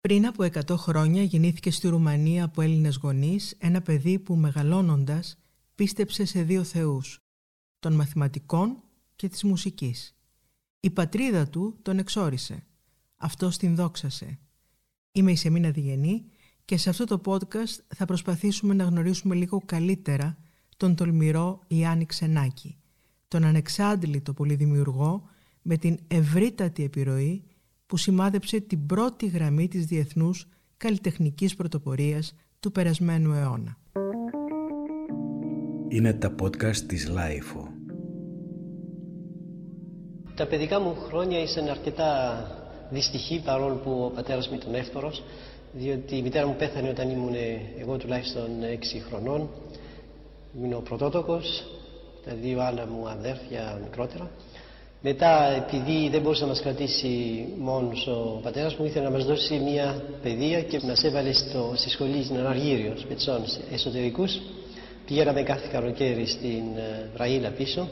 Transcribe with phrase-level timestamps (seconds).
[0.00, 5.38] Πριν από 100 χρόνια γεννήθηκε στη Ρουμανία από Έλληνες γονείς ένα παιδί που μεγαλώνοντας
[5.74, 7.18] πίστεψε σε δύο θεούς,
[7.78, 8.82] των μαθηματικών
[9.16, 10.16] και της μουσικής.
[10.80, 12.66] Η πατρίδα του τον εξόρισε.
[13.16, 14.38] Αυτός την δόξασε.
[15.12, 16.24] Είμαι η Σεμίνα Διγενή
[16.64, 20.38] και σε αυτό το podcast θα προσπαθήσουμε να γνωρίσουμε λίγο καλύτερα
[20.76, 22.78] τον τολμηρό Ιάννη Ξενάκη,
[23.28, 25.28] τον ανεξάντλητο πολυδημιουργό
[25.62, 27.44] με την ευρύτατη επιρροή
[27.88, 33.76] που σημάδεψε την πρώτη γραμμή της διεθνούς καλλιτεχνικής πρωτοπορίας του περασμένου αιώνα.
[35.88, 37.68] Είναι τα podcast της LiFO.
[40.34, 42.40] Τα παιδικά μου χρόνια ήσαν αρκετά
[42.90, 45.22] δυστυχή παρόλο που ο πατέρας μου ήταν εύπορος
[45.72, 47.34] διότι η μητέρα μου πέθανε όταν ήμουν
[47.78, 49.48] εγώ τουλάχιστον 6 χρονών
[50.56, 51.64] ήμουν ο πρωτότοκος
[52.24, 54.30] τα δύο άλλα μου αδέρφια μικρότερα
[55.00, 59.58] μετά επειδή δεν μπορούσε να μας κρατήσει μόνος ο πατέρας μου ήθελε να μας δώσει
[59.58, 64.40] μια παιδεία και μας έβαλε στο, στη σχολή στην Αναργύριο σπετσών εσωτερικούς.
[65.06, 66.62] Πηγαίναμε κάθε καλοκαίρι στην
[67.16, 67.88] Ραΐλα πίσω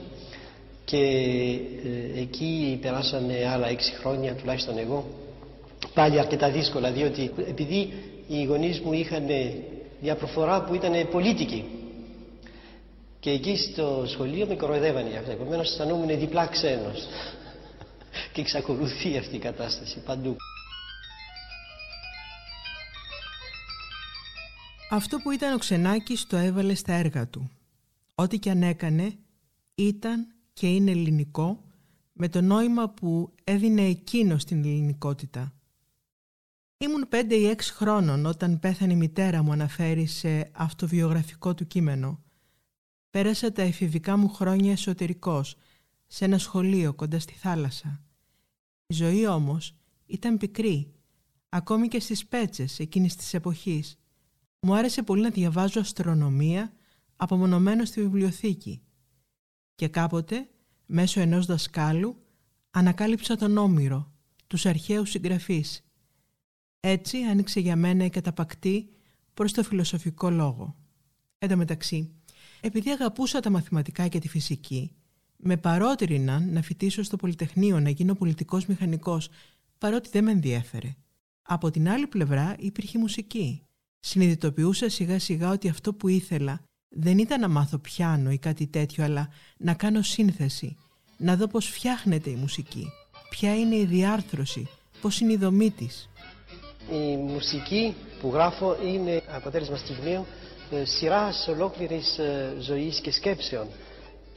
[0.85, 5.05] και ε, εκεί περάσανε άλλα έξι χρόνια τουλάχιστον εγώ.
[5.95, 7.93] Πάλι αρκετά δύσκολα διότι επειδή
[8.29, 9.25] οι γονείς μου είχαν
[10.01, 11.65] μια προφορά που ήταν πολίτικοι
[13.27, 17.07] και εκεί στο σχολείο με κοροϊδεύανε για αυτό επομένως αισθανόμουν διπλά ξένος
[18.33, 20.37] και εξακολουθεί αυτή η κατάσταση παντού
[24.91, 27.51] Αυτό που ήταν ο Ξενάκης το έβαλε στα έργα του.
[28.15, 29.13] Ό,τι και αν έκανε
[29.75, 31.65] ήταν και είναι ελληνικό
[32.13, 35.53] με το νόημα που έδινε εκείνο στην ελληνικότητα.
[36.79, 42.26] Ήμουν πέντε ή έξι χρόνων όταν πέθανε η μητέρα μου αναφέρει σε αυτοβιογραφικό του κείμενο.
[43.17, 45.57] Πέρασα τα εφηβικά μου χρόνια εσωτερικός,
[46.07, 48.05] σε ένα σχολείο κοντά στη θάλασσα.
[48.87, 49.75] Η ζωή όμως
[50.07, 50.95] ήταν πικρή,
[51.49, 53.99] ακόμη και στις πέτσες εκείνης της εποχής.
[54.61, 56.73] Μου άρεσε πολύ να διαβάζω αστρονομία
[57.17, 58.83] απομονωμένο στη βιβλιοθήκη
[59.75, 60.49] και κάποτε,
[60.87, 62.23] μέσω ενός δασκάλου,
[62.71, 64.13] ανακάλυψα τον Όμηρο,
[64.47, 65.85] τους αρχαίους συγγραφείς.
[66.81, 68.91] Έτσι άνοιξε για μένα η καταπακτή
[69.35, 70.77] προς το φιλοσοφικό λόγο.
[71.39, 72.16] Εν τω μεταξύ,
[72.67, 74.91] επειδή αγαπούσα τα μαθηματικά και τη φυσική,
[75.37, 79.29] με παρότριναν να φοιτήσω στο Πολυτεχνείο να γίνω πολιτικός μηχανικός,
[79.79, 80.95] παρότι δεν με ενδιέφερε.
[81.43, 83.63] Από την άλλη πλευρά υπήρχε μουσική.
[84.01, 89.05] Συνειδητοποιούσα σιγά σιγά ότι αυτό που ήθελα δεν ήταν να μάθω πιάνο ή κάτι τέτοιο,
[89.05, 90.77] αλλά να κάνω σύνθεση,
[91.17, 92.87] να δω πώς φτιάχνεται η μουσική,
[93.31, 94.69] ποια είναι η διάρθρωση,
[95.01, 96.09] πώς είναι η δομή της.
[96.91, 100.46] Η μουσική που γράφω είναι αποτέλεσμα στιγμίου ε,
[100.83, 103.67] σειράς ολόκληρης ε, ζωής και σκέψεων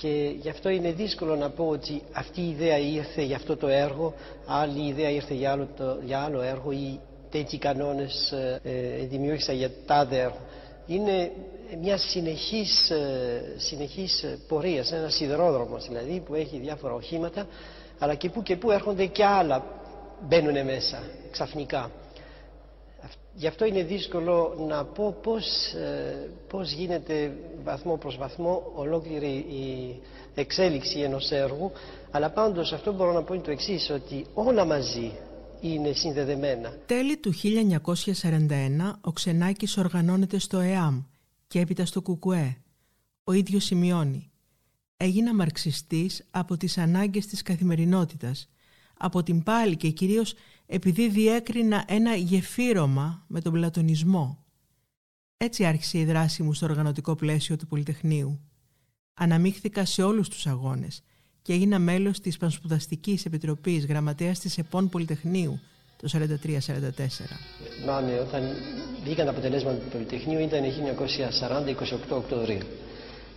[0.02, 3.68] και γι' αυτό είναι δύσκολο να πω ότι αυτή η ιδέα ήρθε για αυτό το
[3.68, 4.14] έργο,
[4.46, 5.68] άλλη ιδέα ήρθε για άλλο,
[6.06, 7.00] για άλλο έργο ή
[7.32, 10.38] τέτοιοι κανόνες ε, ε, δημιούργησα για τάδε έργο.
[10.88, 11.32] Είναι
[11.82, 17.48] μια συνεχής, ε, συνεχής πορεία, ένα σιδηρόδρομος δηλαδή που έχει διάφορα οχήματα
[18.00, 19.66] αλλά και που και που έρχονται και άλλα
[20.28, 21.92] μπαίνουν μέσα ξαφνικά.
[23.40, 29.96] Γι' αυτό είναι δύσκολο να πω πώς, ε, πώς γίνεται βαθμό προς βαθμό ολόκληρη η
[30.36, 31.72] εξέλιξη ενός έργου
[32.12, 35.12] αλλά πάντως αυτό μπορώ να πω είναι το εξής ότι όλα μαζί
[35.62, 36.74] είναι συνδεδεμένα.
[36.86, 41.02] Τέλη του 1941 ο Ξενάκης οργανώνεται στο ΕΑΜ
[41.48, 42.58] και έπειτα στο ΚΚΕ.
[43.24, 44.32] Ο ίδιος σημειώνει
[44.98, 48.50] «Έγινα μαρξιστής από τις ανάγκες της καθημερινότητας,
[49.02, 50.34] από την πάλη και κυρίως
[50.66, 54.44] επειδή διέκρινα ένα γεφύρωμα με τον πλατωνισμό.
[55.38, 58.40] Έτσι άρχισε η δράση μου στο οργανωτικό πλαίσιο του Πολυτεχνείου.
[59.14, 61.02] Αναμίχθηκα σε όλους τους αγώνες
[61.42, 65.60] και έγινα μέλος της Πανσπουδαστικής Επιτροπής Γραμματέας της ΕΠΟΝ Πολυτεχνείου
[66.02, 66.20] το 1943-1944.
[67.80, 68.44] Θυμάμαι όταν
[69.04, 70.62] βγήκαν τα αποτελέσματα του Πολυτεχνείου ήταν
[72.10, 72.68] 1940-28 Οκτωβρίου.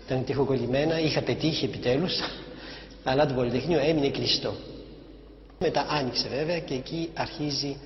[0.06, 2.12] Ήταν τυχοκολλημένα, είχα πετύχει επιτέλους,
[3.04, 4.54] αλλά το Πολυτεχνείο έμεινε κλειστό.
[5.62, 7.76] Μετά άνοιξε βέβαια και εκεί αρχίζει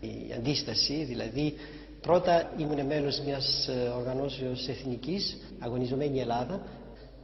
[0.00, 1.54] η αντίσταση, δηλαδή
[2.00, 6.60] πρώτα ήμουν μέλος μιας ε, οργανώσεως εθνικής, αγωνιζομένη Ελλάδα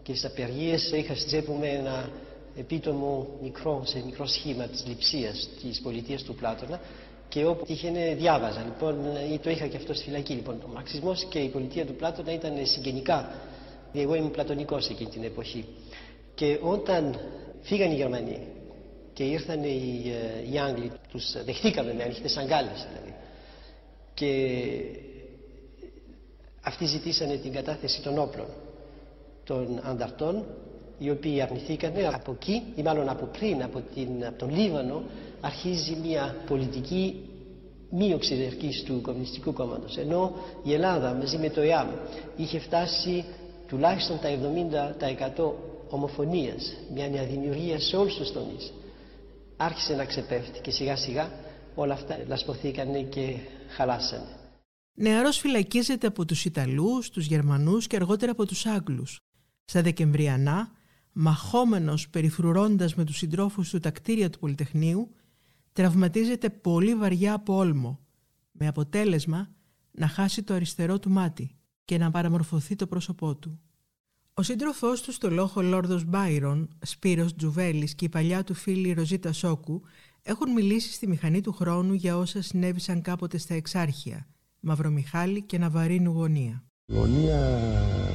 [0.03, 2.11] και στις απεργίες είχα στη τσέπη μου ένα
[2.57, 6.81] επίτομο μικρό, σε μικρό σχήμα της λειψίας της πολιτείας του Πλάτωνα
[7.29, 8.63] και όπου τύχαινε διάβαζα.
[8.65, 8.97] Λοιπόν,
[9.33, 10.33] ή το είχα και αυτό στη φυλακή.
[10.33, 13.35] Λοιπόν, ο μαρξισμός και η πολιτεία του Πλάτωνα ήταν συγγενικά.
[13.95, 15.65] Εγώ ήμουν πλατωνικός εκείνη την εποχή.
[16.35, 17.19] Και όταν
[17.63, 18.39] φύγαν οι Γερμανοί
[19.13, 20.03] και ήρθαν οι,
[20.47, 23.15] ε, οι Άγγλοι, τους δεχτήκαμε με ανοιχτές αγκάλες δηλαδή.
[24.15, 24.31] Και
[26.63, 28.47] αυτοί ζητήσανε την κατάθεση των όπλων
[29.45, 30.45] των ανταρτών
[30.99, 35.03] οι οποίοι αρνηθήκανε από εκεί ή μάλλον από πριν από, την, από τον Λίβανο
[35.41, 37.29] αρχίζει μια πολιτική
[37.91, 39.97] μείωξη διαρκής του Κομμουνιστικού Κόμματος.
[39.97, 40.33] Ενώ
[40.63, 41.89] η Ελλάδα μαζί με το ΕΑΜ
[42.37, 43.25] είχε φτάσει
[43.69, 44.29] τουλάχιστον τα
[45.39, 45.51] 70%
[45.91, 48.73] ομοφωνίας, μια νεαδημιουργία σε όλους τους τομείς.
[49.65, 51.31] Άρχισε να ξεπέφτει και σιγά σιγά
[51.75, 53.37] όλα αυτά λασποθήκανε και
[53.77, 54.37] χαλάσανε.
[54.95, 59.21] Νεαρός φυλακίζεται από τους Ιταλούς, τους Γερμανούς και αργότερα από τους Άγγλους.
[59.65, 60.73] Στα Δεκεμβριανά,
[61.13, 65.15] μαχόμενος περιφρουρώντας με τους συντρόφους του τα κτίρια του Πολυτεχνείου,
[65.73, 68.01] τραυματίζεται πολύ βαριά από όλμο,
[68.53, 69.49] με αποτέλεσμα
[69.91, 73.61] να χάσει το αριστερό του μάτι και να παραμορφωθεί το πρόσωπό του.
[74.35, 79.33] Ο σύντροφός του στο λόγο Λόρδος Μπάιρον, Σπύρος Τζουβέλης και η παλιά του φίλη Ροζίτα
[79.33, 79.83] Σόκου
[80.23, 84.27] έχουν μιλήσει στη μηχανή του χρόνου για όσα συνέβησαν κάποτε στα Εξάρχεια,
[84.61, 86.65] Μαυρομιχάλη και Ναβαρίνου γωνία.
[86.87, 87.59] Γωνία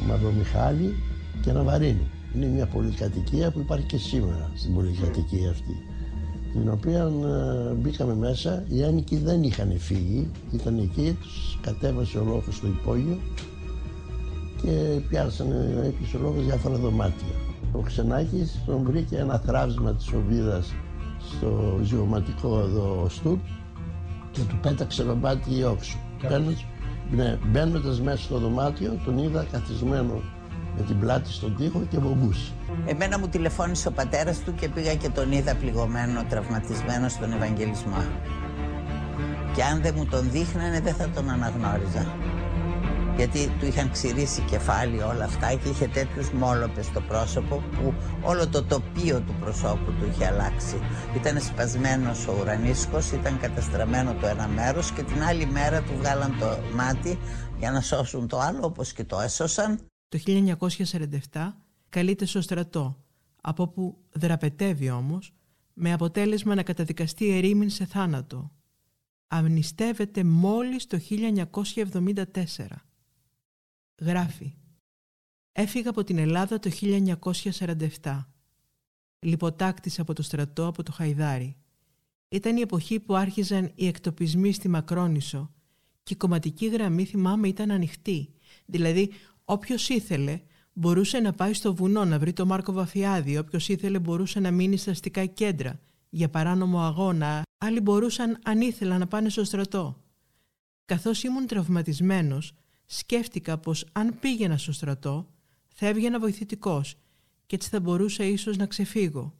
[0.07, 0.93] Μαυρομιχάλη
[1.41, 2.07] και Ναβαρίνου.
[2.35, 5.75] Είναι μια πολυκατοικία που υπάρχει και σήμερα στην πολυκατοικία αυτή.
[6.51, 12.23] Την οποία ε, μπήκαμε μέσα, οι άνοικοι δεν είχαν φύγει, ήταν εκεί, τους κατέβασε ο
[12.23, 13.17] λόγος στο υπόγειο
[14.61, 14.71] και
[15.09, 17.35] πιάσανε έπεισε ο λόγος διάφορα δωμάτια.
[17.71, 20.73] Ο Ξενάκης τον βρήκε ένα θράψμα της οβίδας
[21.19, 23.39] στο ζυγωματικό εδώ στουπ
[24.31, 25.97] και του πέταξε μπάτι όξου.
[26.21, 26.65] Μπαίνοντας,
[27.11, 30.21] ναι, μπαίνοντας μέσα στο δωμάτιο τον είδα καθισμένο
[30.77, 32.51] με την πλάτη στον τοίχο και βομπούσε.
[32.85, 38.05] Εμένα μου τηλεφώνησε ο πατέρας του και πήγα και τον είδα πληγωμένο, τραυματισμένο στον Ευαγγελισμό.
[39.55, 42.05] Και αν δεν μου τον δείχνανε δεν θα τον αναγνώριζα
[43.17, 48.47] γιατί του είχαν ξηρίσει κεφάλι όλα αυτά και είχε τέτοιους μόλοπες στο πρόσωπο που όλο
[48.47, 50.79] το τοπίο του προσώπου του είχε αλλάξει.
[51.15, 56.37] Ήταν σπασμένος ο ουρανίσκος, ήταν καταστραμμένο το ένα μέρος και την άλλη μέρα του βγάλαν
[56.39, 57.19] το μάτι
[57.57, 59.79] για να σώσουν το άλλο όπως και το έσωσαν.
[60.09, 60.19] Το
[61.31, 61.53] 1947
[61.89, 63.03] καλείται στο στρατό,
[63.41, 65.33] από που δραπετεύει όμως,
[65.73, 68.51] με αποτέλεσμα να καταδικαστεί ερήμην σε θάνατο.
[69.27, 72.86] Αμνηστεύεται μόλις το 1974
[74.01, 74.53] γράφει
[75.51, 76.69] «Έφυγα από την Ελλάδα το
[78.01, 78.25] 1947.
[79.19, 81.57] Λιποτάκτησα από το στρατό από το Χαϊδάρι.
[82.29, 85.51] Ήταν η εποχή που άρχιζαν οι εκτοπισμοί στη Μακρόνισο
[86.03, 88.33] και η κομματική γραμμή θυμάμαι ήταν ανοιχτή.
[88.65, 89.11] Δηλαδή
[89.45, 90.41] όποιος ήθελε
[90.73, 94.77] μπορούσε να πάει στο βουνό να βρει το Μάρκο Βαφιάδη, όποιος ήθελε μπορούσε να μείνει
[94.77, 95.79] στα αστικά κέντρα
[96.09, 100.01] για παράνομο αγώνα, άλλοι μπορούσαν αν ήθελαν να πάνε στο στρατό.
[100.85, 102.53] Καθώς ήμουν τραυματισμένος,
[102.87, 105.27] σκέφτηκα πως αν πήγαινα στο στρατό
[105.73, 106.95] θα έβγαινα βοηθητικός
[107.45, 109.33] και έτσι θα μπορούσα ίσως να ξεφύγω.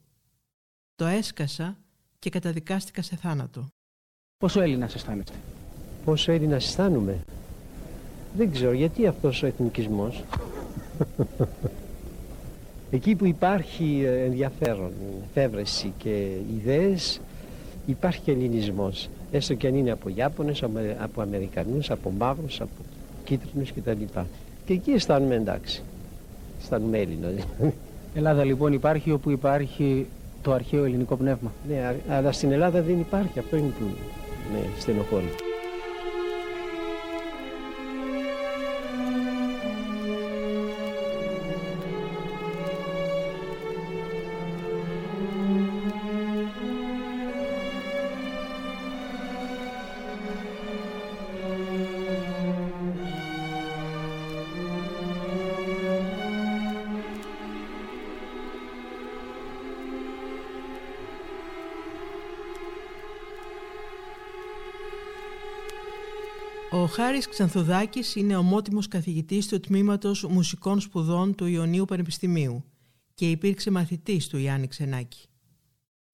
[0.94, 1.78] Το έσκασα
[2.18, 3.66] και καταδικάστηκα σε θάνατο.
[4.38, 5.36] Πόσο Έλληνας αισθάνεστε;
[6.04, 7.24] Πόσο Έλληνας αισθάνομαι;
[8.36, 10.24] Δεν ξέρω γιατί αυτός ο εθνικισμός;
[12.90, 14.92] Εκεί που υπάρχει ενδιαφέρον,
[15.28, 17.20] εφεύρεση και ιδέες
[17.86, 19.08] υπάρχει και ελληνισμός.
[19.30, 20.62] Έστω και αν είναι από Ιάπωνες,
[20.98, 22.72] από Αμερικανούς, από Μαύρους, από
[23.28, 24.20] κίτρινους κτλ.
[24.64, 25.82] Και εκεί αισθάνομαι εντάξει.
[26.60, 27.28] Αισθάνομαι Έλληνα.
[28.14, 30.06] Ελλάδα λοιπόν υπάρχει όπου υπάρχει
[30.42, 31.52] το αρχαίο ελληνικό πνεύμα.
[31.68, 33.38] Ναι, αλλά στην Ελλάδα δεν υπάρχει.
[33.38, 33.84] Αυτό είναι που
[34.52, 35.28] με στενοχώρει.
[66.72, 72.56] Ο Χάρης Ξανθοδάκης είναι ομότιμος καθηγητής του Τμήματος Μουσικών Σπουδών του Ιωνίου Πανεπιστημίου
[73.14, 75.22] και υπήρξε μαθητής του Ιάννη Ξενάκη.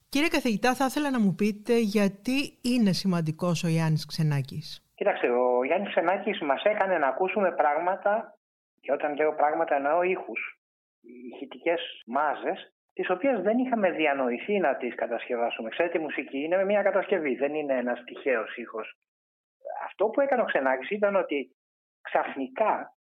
[0.09, 2.39] Κύριε καθηγητά, θα ήθελα να μου πείτε γιατί
[2.73, 4.67] είναι σημαντικός ο Γιάννης Ξενάκης.
[4.95, 8.39] Κοίταξε, ο Γιάννης Ξενάκης μας έκανε να ακούσουμε πράγματα
[8.81, 10.41] και όταν λέω πράγματα εννοώ ήχους,
[11.33, 12.59] ηχητικές μάζες
[12.93, 15.69] τις οποίες δεν είχαμε διανοηθεί να τις κατασκευάσουμε.
[15.69, 18.97] Ξέρετε, η μουσική είναι μια κατασκευή, δεν είναι ένας τυχαίος ήχος
[19.85, 21.57] αυτό που έκανε ο Ξενάκης ήταν ότι
[22.01, 22.97] ξαφνικά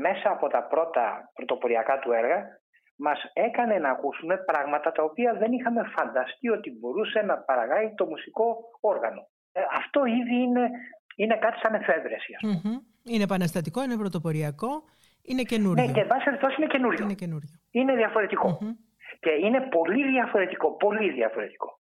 [0.00, 2.60] μέσα από τα πρώτα πρωτοποριακά του έργα
[2.96, 8.06] μας έκανε να ακούσουμε πράγματα τα οποία δεν είχαμε φανταστεί ότι μπορούσε να παραγάγει το
[8.06, 9.28] μουσικό όργανο.
[9.52, 10.70] Ε, αυτό ήδη είναι,
[11.16, 12.32] είναι κάτι σαν εφεύρεση.
[13.04, 14.84] Είναι επαναστατικό, είναι πρωτοποριακό,
[15.22, 15.84] είναι καινούριο.
[15.84, 17.04] Ναι, και εν πάση είναι καινούριο.
[17.04, 17.48] Είναι, καινούριο.
[17.70, 18.58] είναι διαφορετικο
[19.20, 21.80] Και είναι πολύ διαφορετικό, πολύ διαφορετικό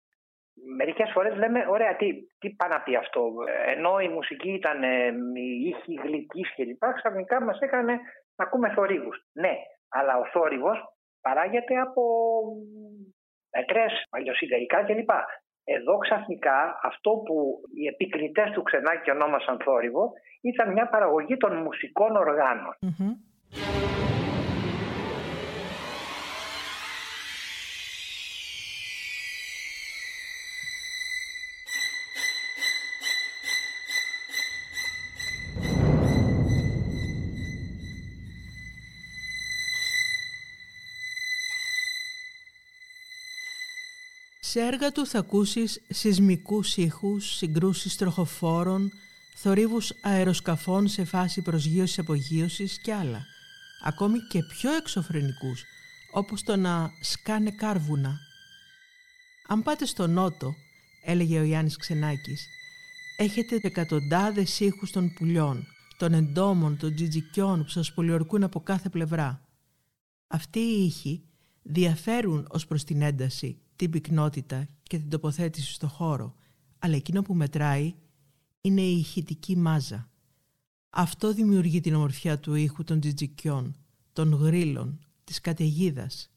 [0.77, 3.33] μερικές φορές λέμε, ωραία, τι, τι πάει να πει αυτό.
[3.67, 7.93] Ενώ η μουσική ήταν ε, η ήχη γλυκής και λοιπά, ξαφνικά μας έκανε
[8.37, 9.17] να ακούμε θορύβους.
[9.33, 9.55] Ναι,
[9.89, 10.79] αλλά ο θόρυβος
[11.21, 12.03] παράγεται από
[13.57, 15.11] νεκρές, αλλιωσιδερικά κλπ.
[15.65, 22.17] Εδώ ξαφνικά αυτό που οι επικριτές του Ξενάκη ονόμασαν θόρυβο ήταν μια παραγωγή των μουσικών
[44.53, 48.91] Σε έργα του θα ακούσεις σεισμικούς ήχους, συγκρούσεις τροχοφόρων,
[49.37, 53.25] θορύβους αεροσκαφών σε φάση προσγείωσης-απογείωσης και άλλα.
[53.85, 55.65] Ακόμη και πιο εξωφρενικούς,
[56.13, 58.19] όπως το να σκάνε κάρβουνα.
[59.49, 60.55] Αν πάτε στο νότο,
[61.05, 62.47] έλεγε ο Γιάννης Ξενάκης,
[63.17, 65.67] έχετε εκατοντάδες ήχους των πουλιών,
[65.97, 69.49] των εντόμων, των τζιτζικιών που σας πολιορκούν από κάθε πλευρά.
[70.27, 71.25] Αυτοί οι ήχοι
[71.63, 76.35] διαφέρουν ως προς την ένταση την πυκνότητα και την τοποθέτηση στο χώρο,
[76.79, 77.95] αλλά εκείνο που μετράει
[78.61, 80.11] είναι η ηχητική μάζα.
[80.91, 83.77] Αυτό δημιουργεί την ομορφιά του ήχου των τζιτζικιών,
[84.13, 86.31] των γρήλων, της καταιγίδας.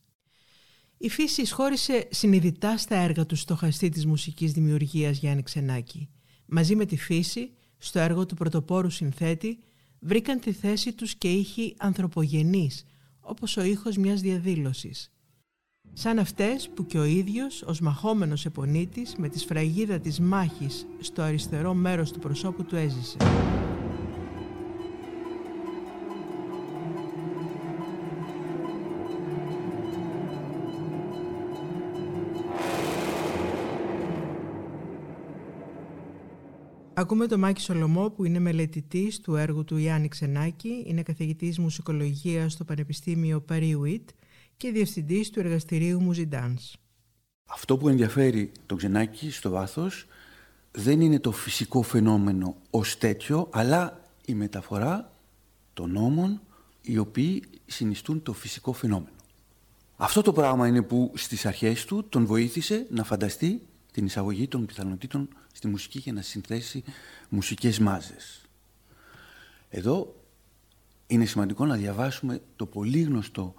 [0.98, 6.10] Η φύση εισχώρησε συνειδητά στα έργα του στοχαστή της μουσικής δημιουργίας Γιάννη Ξενάκη.
[6.46, 9.60] Μαζί με τη φύση, στο έργο του πρωτοπόρου συνθέτη,
[10.00, 12.86] βρήκαν τη θέση τους και ήχοι ανθρωπογενείς,
[13.20, 15.10] όπως ο ήχος μιας διαδήλωσης
[15.98, 21.22] σαν αυτές που και ο ίδιος ως μαχόμενος επονίτης με τη σφραγίδα της μάχης στο
[21.22, 23.18] αριστερό μέρος του προσώπου του έζησε.
[36.94, 42.54] Ακούμε τον Μάκη Σολομό που είναι μελετητής του έργου του Γιάννη Ξενάκη, είναι καθηγητής μουσικολογίας
[42.54, 44.10] στο Πανεπιστήμιο Παρίουιτ
[44.58, 46.74] και διευθυντής του εργαστηρίου Μουζιντάνς.
[47.46, 50.06] Αυτό που ενδιαφέρει τον Ξενάκη στο βάθος
[50.72, 55.12] δεν είναι το φυσικό φαινόμενο ως τέτοιο, αλλά η μεταφορά
[55.74, 56.42] των νόμων
[56.82, 59.16] οι οποίοι συνιστούν το φυσικό φαινόμενο.
[59.98, 64.66] Αυτό το πράγμα είναι που στις αρχές του τον βοήθησε να φανταστεί την εισαγωγή των
[64.66, 66.84] πιθανότητων στη μουσική και να συνθέσει
[67.30, 68.42] μουσικές μάζες.
[69.70, 70.16] Εδώ
[71.08, 73.54] είναι σημαντικό να διαβάσουμε το πολύ γνωστό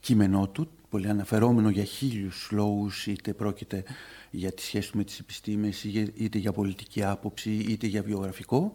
[0.00, 3.84] κείμενό του, πολύ αναφερόμενο για χίλιους λόγους, είτε πρόκειται
[4.30, 8.72] για τη σχέση του με τις επιστήμες, είτε για πολιτική άποψη, είτε για βιογραφικό.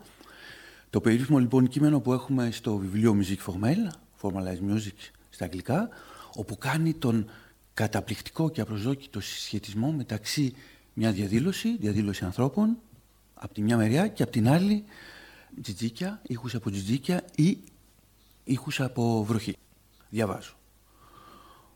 [0.90, 5.90] Το περίφημο λοιπόν κείμενο που έχουμε στο βιβλίο Music Formel, Formalized Music στα αγγλικά,
[6.36, 7.30] όπου κάνει τον
[7.74, 10.54] καταπληκτικό και απροσδόκητο συσχετισμό μεταξύ
[10.94, 12.78] μια διαδήλωση, διαδήλωση ανθρώπων,
[13.34, 14.84] από τη μια μεριά και από την άλλη
[15.62, 17.58] τζιτζίκια, ήχους από τζιτζίκια ή
[18.44, 19.56] ήχους από βροχή.
[20.10, 20.54] Διαβάζω.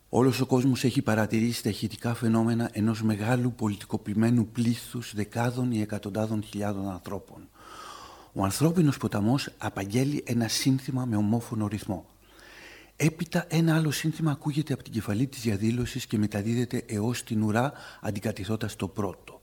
[0.09, 6.43] Όλος ο κόσμος έχει παρατηρήσει τα ηχητικά φαινόμενα ενός μεγάλου πολιτικοποιημένου πλήθους δεκάδων ή εκατοντάδων
[6.43, 7.49] χιλιάδων ανθρώπων.
[8.33, 12.05] Ο ανθρώπινος ποταμός απαγγέλει ένα σύνθημα με ομόφωνο ρυθμό.
[12.95, 17.73] Έπειτα ένα άλλο σύνθημα ακούγεται από την κεφαλή της διαδήλωσης και μεταδίδεται έως την ουρά
[18.01, 19.41] αντικατηθώντας το πρώτο.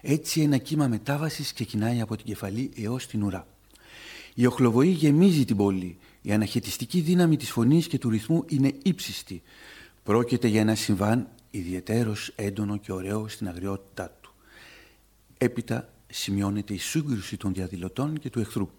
[0.00, 3.46] Έτσι ένα κύμα μετάβασης ξεκινάει από την κεφαλή έως την ουρά.
[4.34, 5.98] Η οχλοβοή γεμίζει την πόλη.
[6.22, 9.42] Η αναχαιτιστική δύναμη της φωνής και του ρυθμού είναι ύψιστη.
[10.10, 14.34] Πρόκειται για ένα συμβάν ιδιαίτερος έντονο και ωραίο στην αγριότητά του.
[15.38, 18.70] Έπειτα σημειώνεται η σύγκρουση των διαδηλωτών και του εχθρού.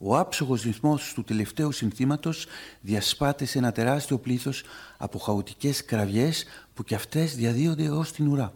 [0.00, 2.46] Ο άψογος ρυθμός του τελευταίου συνθήματος
[2.80, 4.62] διασπάται σε ένα τεράστιο πλήθος
[4.98, 8.54] από χαοτικές κραυγές που κι αυτές διαδίονται ως την ουρά.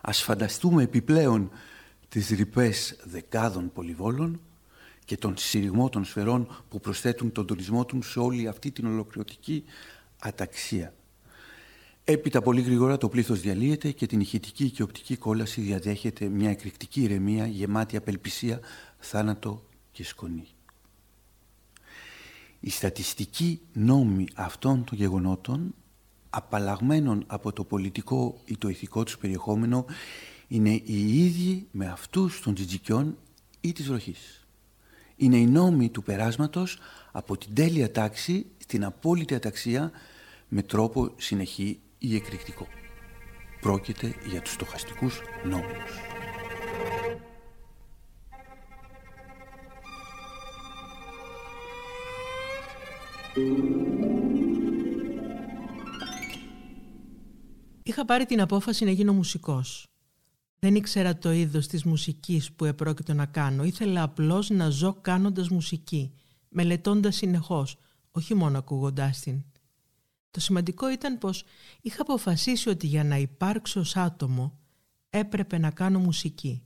[0.00, 1.50] Ας φανταστούμε επιπλέον
[2.08, 4.40] τις ρηπές δεκάδων πολυβόλων
[5.04, 9.64] και τον συρριγμό των σφαιρών που προσθέτουν τον τουρισμό τους σε όλη αυτή την ολοκληρωτική
[10.18, 10.92] αταξία.
[12.10, 17.02] Έπειτα πολύ γρήγορα το πλήθος διαλύεται και την ηχητική και οπτική κόλαση διαδέχεται μια εκρηκτική
[17.02, 18.60] ηρεμία γεμάτη απελπισία,
[18.98, 19.62] θάνατο
[19.92, 20.46] και σκονή.
[22.60, 25.74] Οι στατιστικοί νόμοι αυτών των γεγονότων,
[26.30, 29.84] απαλλαγμένων από το πολιτικό ή το ηθικό τους περιεχόμενο,
[30.48, 33.16] είναι οι ίδιοι με αυτούς των τζιτζικιών
[33.60, 34.46] ή της βροχής.
[35.16, 36.78] Είναι οι νόμοι του περάσματος
[37.12, 39.90] από την τέλεια τάξη στην απόλυτη αταξία
[40.48, 42.66] με τρόπο συνεχή ή εκρηκτικό.
[43.60, 46.08] Πρόκειται για τους στοχαστικούς νόμους.
[57.82, 59.86] Είχα πάρει την απόφαση να γίνω μουσικός.
[60.58, 63.64] Δεν ήξερα το είδος της μουσικής που επρόκειτο να κάνω.
[63.64, 66.14] Ήθελα απλώς να ζω κάνοντας μουσική,
[66.48, 67.76] μελετώντας συνεχώς,
[68.10, 69.44] όχι μόνο ακούγοντάς την.
[70.30, 71.44] Το σημαντικό ήταν πως
[71.80, 74.58] είχα αποφασίσει ότι για να υπάρξω ως άτομο
[75.10, 76.62] Έπρεπε να κάνω μουσική.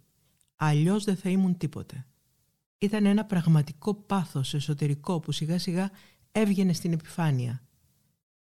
[0.56, 2.06] Αλλιώς δεν θα ήμουν τίποτε.
[2.78, 5.90] Ήταν ένα πραγματικό πάθος εσωτερικό που σιγά σιγά
[6.32, 7.62] έβγαινε στην επιφάνεια.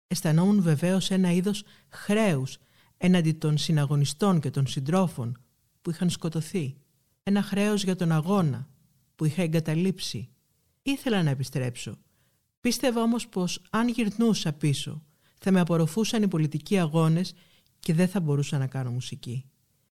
[0.06, 2.58] Αισθανόμουν βεβαίως ένα είδος χρέους
[2.96, 5.42] έναντι των συναγωνιστών και των συντρόφων
[5.82, 6.76] που είχαν σκοτωθεί.
[7.22, 8.68] Ένα χρέος για τον αγώνα
[9.16, 10.28] που είχα εγκαταλείψει.
[10.82, 11.98] Ήθελα να επιστρέψω.
[12.60, 15.02] Πίστευα όμως πως αν γυρνούσα πίσω
[15.38, 17.34] θα με απορροφούσαν οι πολιτικοί αγώνες
[17.80, 19.44] και δεν θα μπορούσα να κάνω μουσική.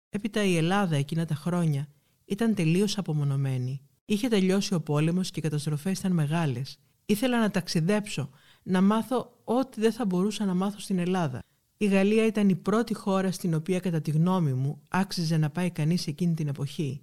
[0.09, 1.87] Έπειτα η Ελλάδα εκείνα τα χρόνια
[2.25, 3.81] ήταν τελείως απομονωμένη.
[4.05, 6.79] Είχε τελειώσει ο πόλεμος και οι καταστροφές ήταν μεγάλες.
[7.05, 8.29] Ήθελα να ταξιδέψω,
[8.63, 11.39] να μάθω ό,τι δεν θα μπορούσα να μάθω στην Ελλάδα.
[11.77, 15.71] Η Γαλλία ήταν η πρώτη χώρα στην οποία κατά τη γνώμη μου άξιζε να πάει
[15.71, 17.01] κανείς εκείνη την εποχή.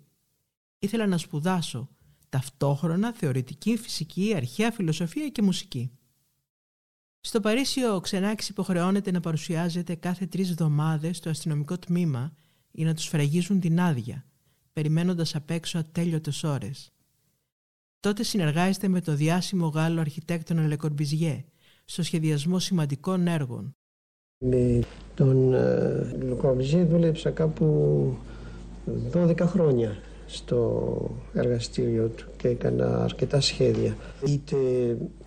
[0.78, 1.88] Ήθελα να σπουδάσω,
[2.30, 5.90] ταυτόχρονα θεωρητική, φυσική, αρχαία φιλοσοφία και μουσική.
[7.20, 12.36] Στο Παρίσι ο Ξενάκης υποχρεώνεται να παρουσιάζεται κάθε τρεις εβδομάδες στο αστυνομικό τμήμα
[12.70, 14.24] για να τους φραγίζουν την άδεια,
[14.72, 16.92] περιμένοντας απ' έξω ατέλειωτες ώρες.
[18.00, 21.44] Τότε συνεργάζεται με το διάσημο Γάλλο αρχιτέκτονα Λεκορμπιζιέ
[21.84, 23.74] στο σχεδιασμό σημαντικών έργων.
[24.44, 24.80] Με
[25.14, 25.48] τον
[26.22, 28.16] Λεκορμπιζιέ δούλεψα κάπου
[29.12, 29.98] 12 χρόνια
[30.32, 33.96] στο εργαστήριο του και έκανα αρκετά σχέδια.
[34.26, 34.56] Είτε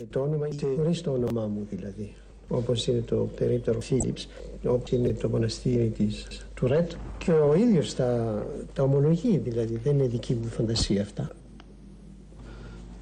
[0.09, 2.13] το όνομα είτε χωρίς το όνομά μου δηλαδή.
[2.47, 4.27] Όπως είναι το περίπτερο Φίλιπς,
[4.65, 6.91] όπως είναι το μοναστήρι της Τουρέτ.
[7.17, 8.43] Και ο ίδιος τα,
[8.73, 11.31] τα ομολογεί δηλαδή, δεν είναι δική μου φαντασία αυτά.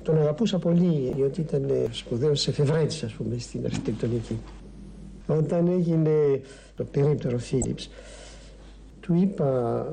[0.04, 4.40] Τον αγαπούσα πολύ, διότι ήταν σπουδαίος εφευρέτης, ας πούμε, στην αρχιτεκτονική.
[5.28, 6.42] Όταν έγινε
[6.76, 7.90] το περίπτερο Φίλιπς,
[9.00, 9.86] του είπα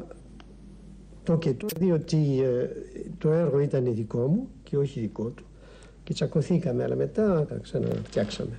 [1.28, 2.68] το και το, διότι ε,
[3.18, 5.44] το έργο ήταν δικό μου και όχι δικό του.
[6.04, 8.58] Και τσακωθήκαμε, αλλά μετά τα ξαναφτιάξαμε.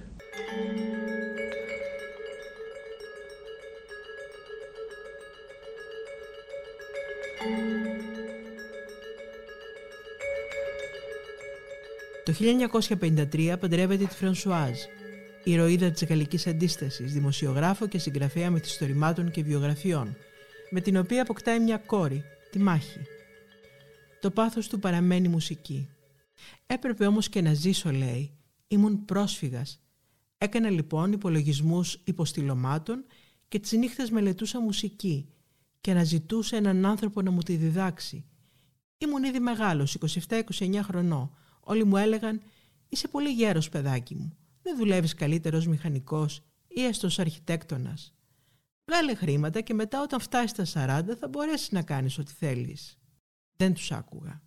[12.24, 12.34] Το
[13.00, 14.78] 1953 παντρεύεται τη Φρανσουάζ,
[15.44, 20.16] ηρωίδα της Γαλλικής Αντίστασης, δημοσιογράφο και συγγραφέα μυθιστορημάτων και βιογραφιών,
[20.70, 23.00] με την οποία αποκτάει μια κόρη, τη μάχη.
[24.22, 25.90] Το πάθος του παραμένει μουσική.
[26.66, 28.32] Έπρεπε όμως και να ζήσω, λέει.
[28.68, 29.82] Ήμουν πρόσφυγας.
[30.38, 33.06] Έκανα λοιπόν υπολογισμούς υποστηλωμάτων
[33.48, 35.30] και τις νύχτες μελετούσα μουσική
[35.82, 38.26] και αναζητούσα έναν άνθρωπο να μου τη διδάξει.
[38.98, 41.32] Ήμουν ήδη μεγάλος, 27-29 χρονών.
[41.60, 42.42] Όλοι μου έλεγαν
[42.90, 44.38] «Είσαι πολύ γέρος παιδάκι μου.
[44.62, 48.14] Δεν δουλεύεις καλύτερος μηχανικός ή έστω αρχιτέκτονας».
[48.90, 52.98] Βγάλε χρήματα και μετά όταν φτάσει στα 40 θα μπορέσεις να κάνεις ό,τι θέλεις.
[53.56, 54.42] Δεν τους άκουγα.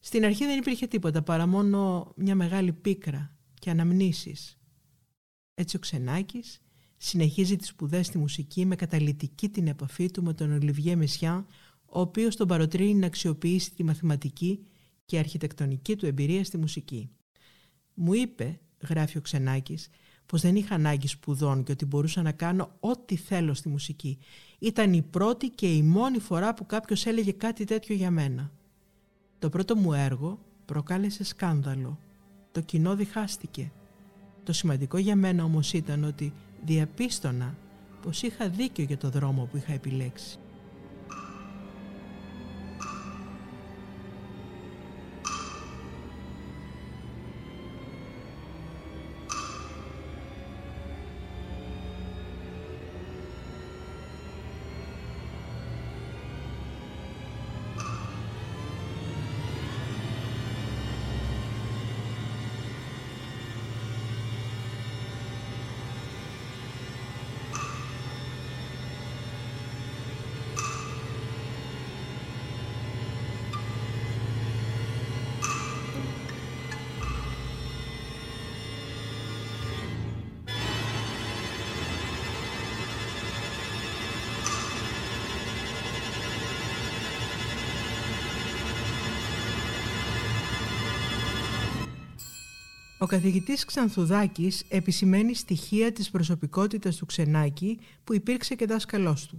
[0.00, 4.58] Στην αρχή δεν υπήρχε τίποτα παρά μόνο μια μεγάλη πίκρα και αναμνήσεις.
[5.54, 6.60] Έτσι ο Ξενάκης
[6.96, 11.46] συνεχίζει τις σπουδές στη μουσική με καταλητική την επαφή του με τον Ολιβιέ Μεσιά,
[11.84, 14.66] ο οποίος τον παροτρύνει να αξιοποιήσει τη μαθηματική
[15.04, 17.10] και αρχιτεκτονική του εμπειρία στη μουσική.
[17.94, 19.88] Μου είπε, γράφει ο Ξενάκης,
[20.28, 24.18] πως δεν είχα ανάγκη σπουδών και ότι μπορούσα να κάνω ό,τι θέλω στη μουσική.
[24.58, 28.50] Ήταν η πρώτη και η μόνη φορά που κάποιος έλεγε κάτι τέτοιο για μένα.
[29.38, 31.98] Το πρώτο μου έργο προκάλεσε σκάνδαλο.
[32.52, 33.72] Το κοινό διχάστηκε.
[34.44, 36.32] Το σημαντικό για μένα όμως ήταν ότι
[36.64, 37.56] διαπίστωνα
[38.02, 40.38] πως είχα δίκιο για το δρόμο που είχα επιλέξει.
[93.14, 97.70] Καθηγητής Ξανθουδάκης επισημαίνει στοιχεία της προσωπικότητας του Ξενάκη
[98.04, 99.36] που υπήρξε και δάσκαλός του.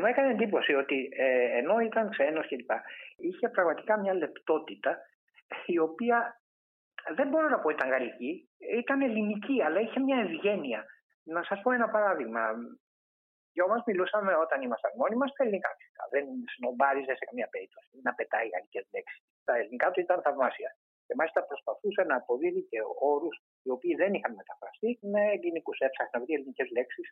[0.00, 2.70] Μου έκανε εντύπωση ότι ε, ενώ ήταν ξένος κλπ.
[3.16, 4.98] είχε πραγματικά μια λεπτότητα
[5.66, 6.40] η οποία
[7.18, 8.48] δεν μπορώ να πω ήταν γαλλική,
[8.80, 10.84] ήταν ελληνική αλλά είχε μια ευγένεια.
[11.22, 12.42] Να σας πω ένα παράδειγμα.
[13.52, 16.02] Δυο μας μιλούσαμε όταν ήμασταν μόνοι μας στα ελληνικά φυσικά.
[16.14, 19.22] Δεν σνομπάριζε σε καμία περίπτωση να πετάει γαλλικές λέξεις.
[19.44, 20.70] Τα ελληνικά του ήταν θαυμάσια.
[21.10, 22.78] Και μάλιστα προσπαθούσε να αποδίδει και
[23.12, 25.78] όρους οι οποίοι δεν είχαν μεταφραστεί με ελληνικούς.
[25.86, 27.06] Έψαχνες να βρει ελληνικές λέξεις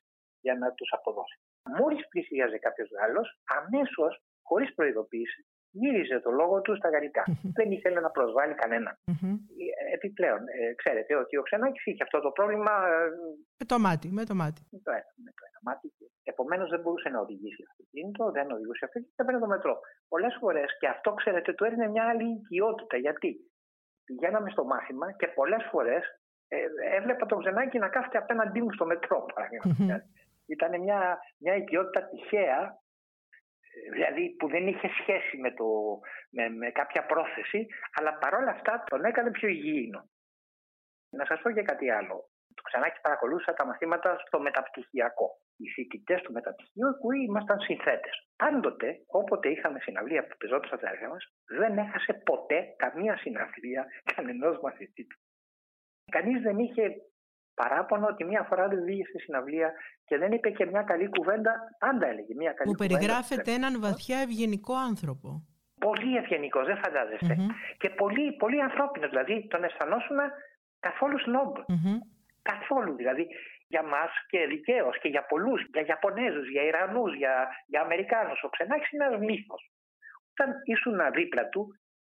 [0.45, 1.37] για να τους αποδώσει.
[1.79, 4.13] Μόλις πλησίαζε κάποιος Γάλλος, αμέσως,
[4.49, 5.41] χωρίς προειδοποίηση,
[5.81, 7.25] γύριζε το λόγο του στα γαλλικά.
[7.59, 8.91] Δεν ήθελε να προσβάλλει κανένα.
[9.65, 12.73] Ε, επιπλέον, ε, ξέρετε ότι ο Ξενάκης είχε αυτό το πρόβλημα.
[12.93, 13.09] Ε,
[13.61, 14.61] με το μάτι, με το μάτι.
[14.75, 15.87] Με το ένα, με το ένα μάτι.
[16.33, 19.75] Επομένως δεν μπορούσε να οδηγήσει αυτοκίνητο, δεν οδηγούσε αυτοκίνητο, έπαιρνε το μετρό.
[20.09, 22.97] Πολλές φορές και αυτό, ξέρετε, του έδινε μια άλλη οικειότητα.
[22.97, 23.31] Γιατί;
[24.09, 26.03] Πηγαίναμε στο μάθημα και πολλές φορές
[26.49, 26.59] ε,
[26.97, 30.07] έβλεπα τον Ξενάκη να κάθεται απέναντί μου στο μετρό, παραδείγματο.
[30.47, 32.61] Ήταν μια, μια οικειότητα τυχαία
[33.93, 35.67] δηλαδή που δεν είχε σχέση με, το,
[36.31, 40.09] με, με κάποια πρόθεση, αλλά παρόλα αυτά τον έκανε πιο υγιεινό.
[41.11, 42.29] Να σας πω και κάτι άλλο.
[42.59, 45.29] Το ξανάκι παρακολούθησα τα μαθήματα στο μεταπτυχιακό.
[45.63, 46.89] Οι φοιτητές του μεταπτυχίου
[47.29, 48.17] ήμασταν συνθέτες.
[48.43, 48.89] Πάντοτε,
[49.21, 51.23] όποτε είχαμε συναυλία που πεζόταν στα έργα μας,
[51.61, 55.19] δεν έχασε ποτέ καμία συναυλία κανενός μαθητή του.
[56.15, 56.85] Κανείς δεν είχε
[57.61, 59.69] παράπονο ότι μία φορά δεν βγήκε στη συναυλία
[60.09, 61.53] και δεν είπε και μια καλή κουβέντα.
[61.79, 62.95] Πάντα έλεγε μια καλή Που κουβέντα.
[62.95, 65.29] Που περιγράφεται έναν βαθιά ευγενικό άνθρωπο.
[65.87, 67.35] Πολύ ευγενικός, δεν φανταζεστε
[67.81, 69.11] Και πολύ, πολύ ανθρώπινος.
[69.11, 70.25] Δηλαδή τον αισθανόσουμε
[70.81, 71.55] καθόλου σνόμπ.
[72.53, 73.25] Καθόλου δηλαδή.
[73.73, 77.35] Για μας και δικαίως και για πολλούς, για Ιαπωνέζους, για Ιρανούς, για,
[77.67, 78.39] για Αμερικάνους.
[78.43, 79.63] Ο Ξενάκη είναι ένας μύθος.
[80.33, 81.63] Όταν ήσουν δίπλα του,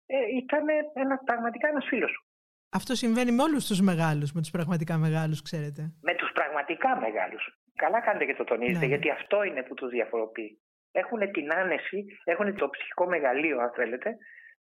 [0.05, 2.23] ε, ήταν ένα, πραγματικά ένας φίλος σου.
[2.69, 5.81] Αυτό συμβαίνει με όλους τους μεγάλους, με τους πραγματικά μεγάλους, ξέρετε.
[6.01, 7.43] Με τους πραγματικά μεγάλους.
[7.75, 8.91] Καλά κάνετε και το τονίζετε, ναι.
[8.91, 10.61] γιατί αυτό είναι που τους διαφοροποιεί.
[10.91, 14.09] Έχουν την άνεση, έχουν το ψυχικό μεγαλείο, αν θέλετε,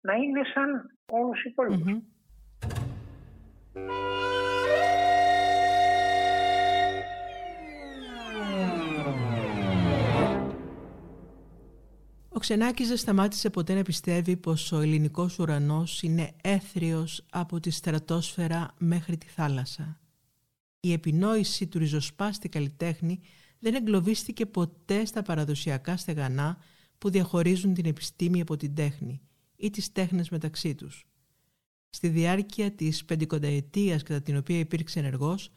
[0.02, 0.70] να είναι σαν
[1.06, 2.04] όλους οι υπολοιπου
[12.32, 17.70] Ο Ξενάκης δεν σταμάτησε ποτέ να πιστεύει πως ο ελληνικός ουρανός είναι έθριος από τη
[17.70, 20.00] στρατόσφαιρα μέχρι τη θάλασσα.
[20.80, 23.20] Η επινόηση του ριζοσπάστη καλλιτέχνη
[23.60, 26.58] δεν εγκλωβίστηκε ποτέ στα παραδοσιακά στεγανά
[26.98, 29.22] που διαχωρίζουν την επιστήμη από την τέχνη
[29.56, 31.08] ή τις τέχνες μεταξύ τους.
[31.90, 35.52] Στη διάρκεια της πεντηκονταετίας κατά την οποία υπήρξε ενεργός,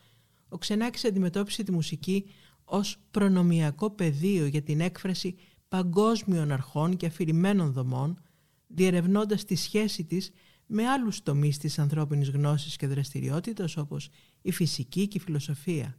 [0.48, 2.30] ο Ξενάκης αντιμετώπισε τη μουσική
[2.64, 5.36] ως προνομιακό πεδίο για την έκφραση
[5.72, 8.20] παγκόσμιων αρχών και αφηρημένων δομών,
[8.66, 10.30] διερευνώντας τη σχέση της
[10.66, 14.08] με άλλους τομείς της ανθρώπινης γνώσης και δραστηριότητας όπως
[14.42, 15.98] η φυσική και η φιλοσοφία.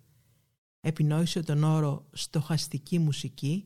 [0.82, 3.66] Επινόησε τον όρο «στοχαστική μουσική»,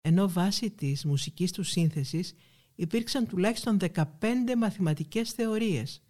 [0.00, 2.34] ενώ βάσει της μουσικής του σύνθεσης
[2.74, 6.02] υπήρξαν τουλάχιστον 15 μαθηματικές θεωρίες,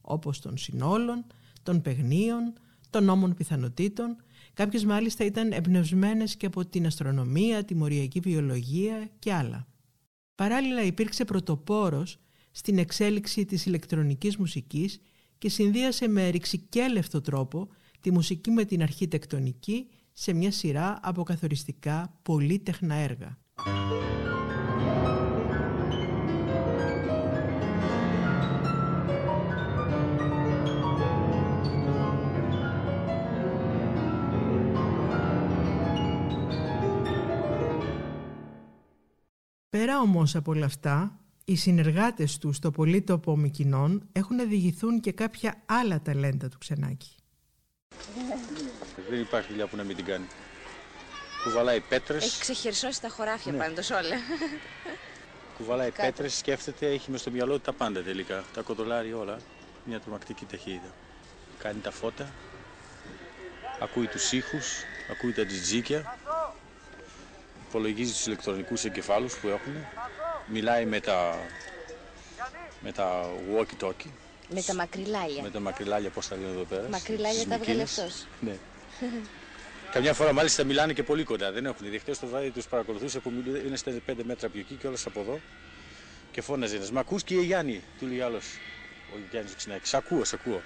[0.00, 1.26] όπως των συνόλων,
[1.62, 2.52] των παιγνίων,
[2.90, 4.16] των νόμων πιθανοτήτων
[4.54, 9.66] Κάποιες μάλιστα ήταν εμπνευσμένες και από την αστρονομία, τη μοριακή βιολογία και άλλα.
[10.34, 12.18] Παράλληλα υπήρξε πρωτοπόρος
[12.50, 15.00] στην εξέλιξη της ηλεκτρονικής μουσικής
[15.38, 17.68] και συνδύασε με ρηξικέλευτο τρόπο
[18.00, 23.38] τη μουσική με την αρχιτεκτονική σε μια σειρά από καθοριστικά πολύτεχνα έργα.
[39.74, 45.62] Πέρα όμως από όλα αυτά, οι συνεργάτες τους στο πολίτοπο Μικινών έχουν διηγηθούν και κάποια
[45.66, 47.14] άλλα ταλέντα του Ξενάκη.
[49.08, 50.24] Δεν υπάρχει δουλειά που να μην την κάνει.
[51.44, 52.24] Κουβαλάει πέτρες.
[52.24, 53.58] Έχει ξεχερσώσει τα χωράφια ναι.
[53.58, 54.16] πάντως όλα.
[55.56, 58.44] Κουβαλάει πέτρες, σκέφτεται, έχει μες στο μυαλό του τα πάντα τελικά.
[58.54, 59.38] Τα κοντολάρει όλα.
[59.84, 60.94] Μια τρομακτική ταχύτητα.
[61.58, 62.30] Κάνει τα φώτα,
[63.80, 66.18] ακούει τους ήχους, ακούει τα τζιτζίκια
[67.74, 69.72] υπολογίζει τους ηλεκτρονικούς εγκεφάλους που έχουν,
[70.46, 71.38] μιλάει με τα,
[72.80, 74.10] με τα walkie-talkie.
[74.48, 75.42] Με τα μακριλάλια.
[75.42, 76.88] Με τα μακριλάλια, πώς τα λένε εδώ πέρα.
[76.90, 77.84] Μακριλάλια τα βγάλε
[78.40, 78.56] Ναι.
[79.92, 81.52] Καμιά φορά μάλιστα μιλάνε και πολύ κοντά.
[81.52, 82.00] Δεν έχουν δει.
[82.00, 83.32] το βράδυ τους παρακολουθούσε που
[83.66, 85.40] είναι στα 5 μέτρα πιο εκεί και όλα από εδώ.
[86.30, 86.90] Και φώναζε ένας.
[86.90, 88.44] Μα ακούς και η Γιάννη, του λέει άλλος.
[89.14, 90.62] Ο Γιάννης ο Σ' ακούω, σ' ακούω.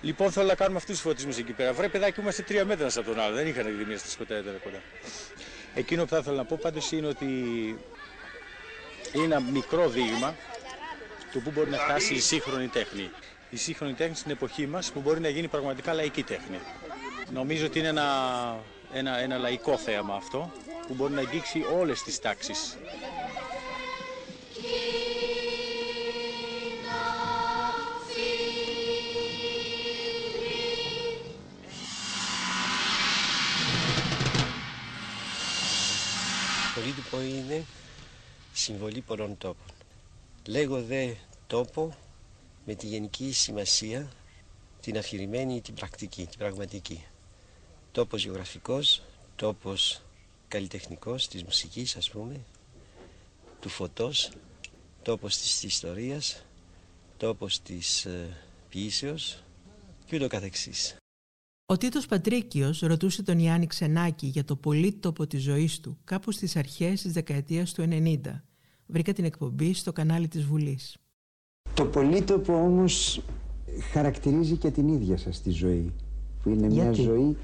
[0.00, 1.72] Λοιπόν, θέλω να κάνουμε αυτούς τους φωτισμούς εκεί πέρα.
[1.72, 3.34] Βρε παιδάκι, είμαστε τρία μέτρα από τον άλλο.
[3.34, 4.78] Δεν είχαν δει μία στα σκοτάδια κοντά.
[5.74, 7.24] Εκείνο που θα ήθελα να πω πάντως είναι ότι
[9.12, 10.34] είναι ένα μικρό δείγμα
[11.32, 13.10] του που μπορεί να φτάσει η σύγχρονη τέχνη.
[13.50, 16.58] Η σύγχρονη τέχνη στην εποχή μας που μπορεί να γίνει πραγματικά λαϊκή τέχνη.
[17.32, 18.06] Νομίζω ότι είναι ένα,
[18.92, 20.52] ένα, ένα λαϊκό θέαμα αυτό
[20.86, 22.76] που μπορεί να αγγίξει όλες τις τάξεις.
[36.74, 37.64] Πολίτυπο είναι
[38.52, 39.66] συμβολή πολλών τόπων.
[40.46, 41.14] Λέγω δε
[41.46, 41.96] τόπο
[42.66, 44.12] με τη γενική σημασία
[44.80, 47.04] την αφηρημένη την πρακτική, την πραγματική.
[47.92, 49.02] Τόπος γεωγραφικός,
[49.36, 50.02] τόπος
[50.48, 52.40] καλλιτεχνικός της μουσικής ας πούμε,
[53.60, 54.30] του φωτός,
[55.02, 56.44] τόπος της ιστορίας,
[57.16, 58.36] τόπος της ε,
[58.68, 59.42] ποιήσεως
[60.06, 60.96] και ούτω καθεξής.
[61.72, 66.56] Ο Τίτος Πατρίκιος ρωτούσε τον Ιάννη Ξενάκη για το πολύτοπο της ζωής του κάπου στις
[66.56, 68.16] αρχές της δεκαετίας του 90.
[68.86, 70.96] Βρήκα την εκπομπή στο κανάλι της Βουλής.
[71.74, 73.22] Το πολύτοπο όμως
[73.92, 75.92] χαρακτηρίζει και την ίδια σας τη ζωή
[76.42, 77.36] που είναι μια ζωή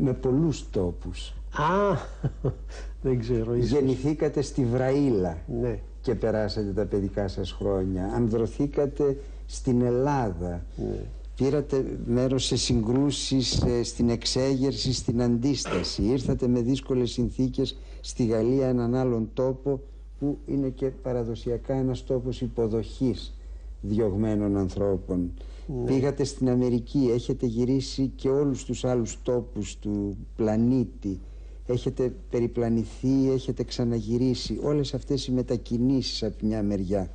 [0.00, 1.32] με πολλούς τόπους.
[1.52, 1.96] Α,
[3.02, 3.54] δεν ξέρω.
[3.54, 3.70] Ίσως.
[3.70, 5.78] Γεννηθήκατε στη Βραήλα ναι.
[6.00, 8.12] και περάσατε τα παιδικά σας χρόνια.
[8.14, 9.16] Ανδρωθήκατε
[9.46, 10.64] στην Ελλάδα.
[10.76, 11.04] Ναι.
[11.36, 16.02] Πήρατε μέρος σε συγκρούσεις, στην εξέγερση, στην αντίσταση.
[16.02, 19.80] Ήρθατε με δύσκολες συνθήκες στη Γαλλία, έναν άλλον τόπο
[20.18, 23.34] που είναι και παραδοσιακά ένας τόπος υποδοχής
[23.80, 25.32] διωγμένων ανθρώπων.
[25.66, 25.84] Ναι.
[25.84, 31.20] Πήγατε στην Αμερική, έχετε γυρίσει και όλους τους άλλους τόπους του πλανήτη.
[31.66, 34.58] Έχετε περιπλανηθεί, έχετε ξαναγυρίσει.
[34.62, 37.10] Όλες αυτές οι μετακινήσεις από μια μεριά.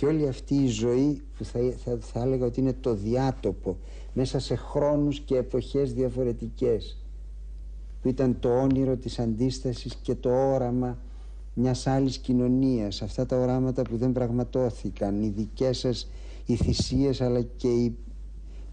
[0.00, 3.76] Και όλη αυτή η ζωή που θα, θα, θα έλεγα ότι είναι το διάτοπο
[4.12, 7.04] μέσα σε χρόνους και εποχές διαφορετικές
[8.02, 10.98] που ήταν το όνειρο της αντίστασης και το όραμα
[11.54, 16.10] μιας άλλης κοινωνίας αυτά τα οράματα που δεν πραγματώθηκαν οι δικές σας
[16.46, 17.96] οι θυσίες αλλά και οι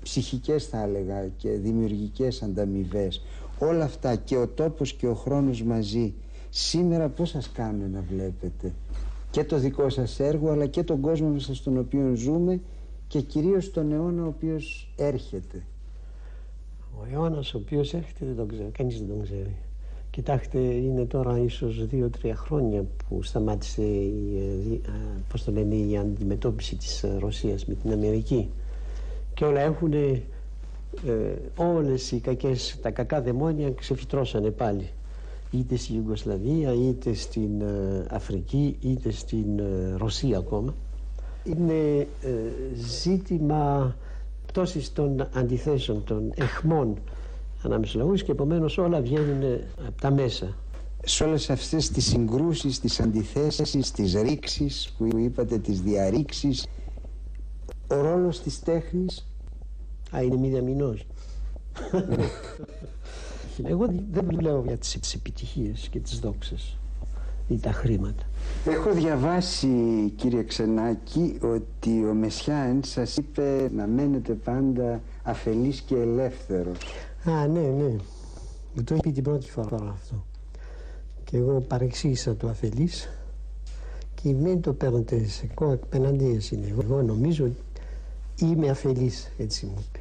[0.04, 3.22] ψυχικές θα έλεγα και δημιουργικές ανταμοιβές.
[3.60, 6.14] όλα αυτά και ο τόπος και ο χρόνος μαζί
[6.50, 8.74] σήμερα πώς σας κάνουν να βλέπετε;
[9.38, 12.60] Και το δικό σας έργο αλλά και τον κόσμο μέσα στον οποίο ζούμε
[13.08, 15.64] και κυρίως τον αιώνα ο οποίος έρχεται.
[17.00, 19.56] Ο αιώνας ο οποίος έρχεται δεν τον ξέρει, κανείς δεν τον ξέρει.
[20.10, 24.90] Κοιτάξτε, είναι τώρα ίσως δύο-τρία χρόνια που σταμάτησε η, ε,
[25.30, 28.50] πώς το λένε, η αντιμετώπιση της Ρωσίας με την Αμερική
[29.34, 30.22] και όλα έχουν ε,
[31.56, 34.90] όλες οι κακές, τα κακά δαιμόνια ξεφυτρώσανε πάλι
[35.52, 40.74] είτε στη Ιουγκοσλαβία, είτε στην ε, Αφρική, είτε στην ε, Ρωσία ακόμα.
[41.44, 42.08] Είναι
[43.02, 43.96] ζήτημα
[44.46, 46.98] πτώσης των αντιθέσεων, των εχμών
[47.64, 49.44] ανάμεσα λαούς και επομένως όλα βγαίνουν
[49.88, 50.56] από τα μέσα.
[51.06, 56.68] Σε όλες αυτές τις συγκρούσεις, τις αντιθέσεις, τις ρήξεις που είπατε, τις διαρρήξεις,
[57.88, 59.28] ο ρόλος της τέχνης...
[60.16, 61.06] Α, είναι μη διαμηνός.
[63.64, 66.78] Εγώ δεν δουλεύω για τις επιτυχίες και τις δόξες
[67.48, 68.24] ή τα χρήματα.
[68.66, 69.68] Έχω διαβάσει
[70.16, 76.78] κύριε Ξενάκη ότι ο Μεσιάν σας είπε να μένετε πάντα αφελής και ελεύθερος.
[77.26, 77.96] Α, ναι, ναι.
[78.74, 80.26] Μου το είπε την πρώτη φορά αυτό.
[81.24, 83.10] Και εγώ παρεξήγησα το αφελής
[84.22, 85.80] και μην το παίρνετε σε κόμμα
[86.52, 86.76] είναι.
[86.80, 87.56] Εγώ νομίζω ότι
[88.46, 90.00] είμαι αφελής, έτσι μου είπε.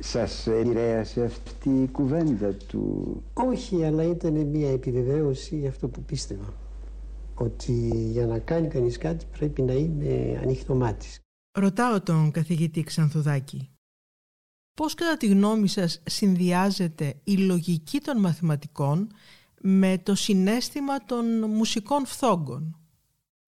[0.00, 6.54] Σας επηρέασε αυτή η κουβέντα του; Όχι, αλλά ήταν μια επιβεβαίωση για αυτό που πίστευα.
[7.34, 11.20] Ότι για να κάνει κανείς κάτι πρέπει να είναι ανοιχτό μάτης.
[11.58, 13.70] Ρωτάω τον καθηγητή Ξανθουδάκη.
[14.74, 19.10] Πώς κατά τη γνώμη σας συνδυάζεται η λογική των μαθηματικών
[19.60, 22.76] με το συνέστημα των μουσικών φθόγκων;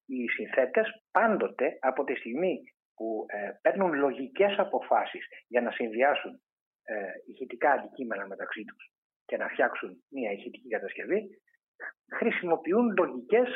[0.05, 2.59] Οι συνθέτες πάντοτε από τη στιγμή
[3.01, 6.33] που ε, παίρνουν λογικές αποφάσεις για να συνδυάσουν
[6.83, 6.95] ε,
[7.31, 8.83] ηχητικά αντικείμενα μεταξύ τους
[9.25, 11.21] και να φτιάξουν μια ηχητική κατασκευή,
[12.17, 13.49] χρησιμοποιούν λογικές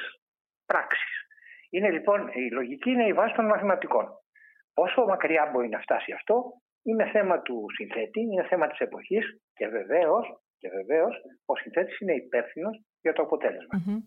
[0.65, 1.13] πράξεις.
[1.69, 4.05] Είναι λοιπόν, η λογική είναι η βάση των μαθηματικών.
[4.73, 6.35] Πόσο μακριά μπορεί να φτάσει αυτό
[6.83, 10.25] είναι θέμα του συνθέτη, είναι θέμα της εποχής και βεβαίως,
[10.57, 12.69] και βεβαίως ο συνθέτης είναι υπεύθυνο
[13.01, 14.05] για το αποτελεσμα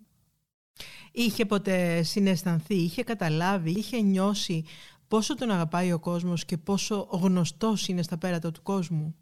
[1.12, 4.64] Είχε ποτέ συναισθανθεί, είχε καταλάβει, είχε νιώσει
[5.09, 9.16] πόσο τον αγαπάει ο κόσμος και πόσο γνωστός είναι στα πέρατα του κόσμου;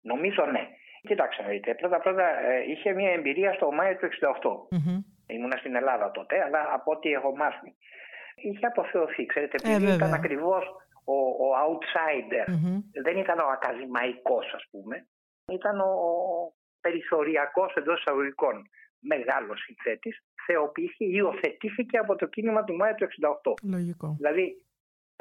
[0.00, 0.64] Νομίζω ναι.
[1.08, 4.08] Κοιτάξτε δείτε, πρώτα πρώτα ε, είχε μια εμπειρία στο Μάιο του
[4.70, 4.76] 68.
[4.76, 7.74] mm Ήμουνα στην Ελλάδα τότε, αλλά από ό,τι έχω μάθει.
[8.34, 10.64] Είχε αποθεωθεί, ξέρετε, ε, επειδή ήταν ακριβώς
[11.04, 12.46] ο, ο outsider.
[13.02, 15.06] Δεν ήταν ο ακαδημαϊκός ας πούμε.
[15.52, 15.92] Ήταν ο
[16.80, 18.54] περιθωριακός εντός εισαγωγικών
[19.00, 20.24] μεγάλος συνθέτης.
[20.46, 23.06] Θεοποιήθηκε, υιοθετήθηκε από το κίνημα του Μάιο του
[23.52, 23.52] 68.
[23.62, 24.14] Λογικό.
[24.18, 24.66] Δηλαδή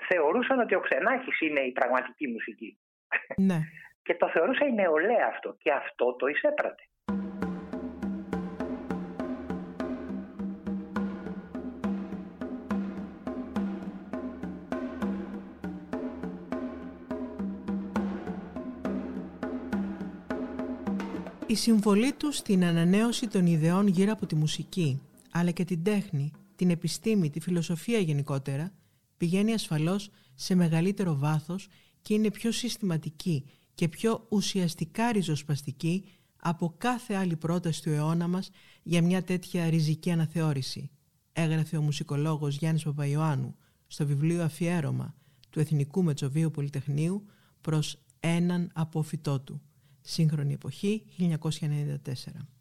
[0.06, 2.78] θεωρούσαν ότι ο Ξενάκης είναι η πραγματική μουσική.
[3.36, 3.60] Ναι.
[4.06, 6.84] και το θεωρούσα η νεολαία αυτό και αυτό το εισέπρατε.
[21.50, 26.32] Η συμβολή τους στην ανανέωση των ιδεών γύρω από τη μουσική, αλλά και την τέχνη,
[26.56, 28.72] την επιστήμη, τη φιλοσοφία γενικότερα,
[29.18, 31.68] πηγαίνει ασφαλώς σε μεγαλύτερο βάθος
[32.02, 36.04] και είναι πιο συστηματική και πιο ουσιαστικά ριζοσπαστική
[36.38, 38.50] από κάθε άλλη πρόταση του αιώνα μας
[38.84, 40.90] για μια τέτοια ριζική αναθεώρηση,
[41.34, 43.56] έγραφε ο μουσικολόγος Γιάννης Παπαϊωάννου
[43.88, 45.16] στο βιβλίο αφιέρωμα
[45.50, 47.26] του Εθνικού Μετσοβίου Πολυτεχνείου
[47.62, 49.62] προς έναν απόφυτό του.
[50.02, 52.57] Σύγχρονη εποχή 1994.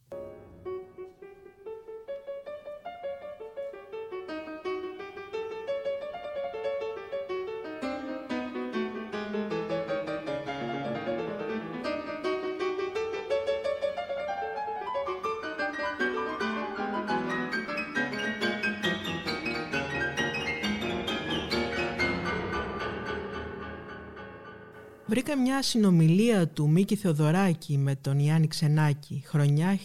[25.16, 29.78] Βρήκα μια συνομιλία του Μίκη Θεοδωράκη με τον Ιάννη Ξενάκη, χρονιά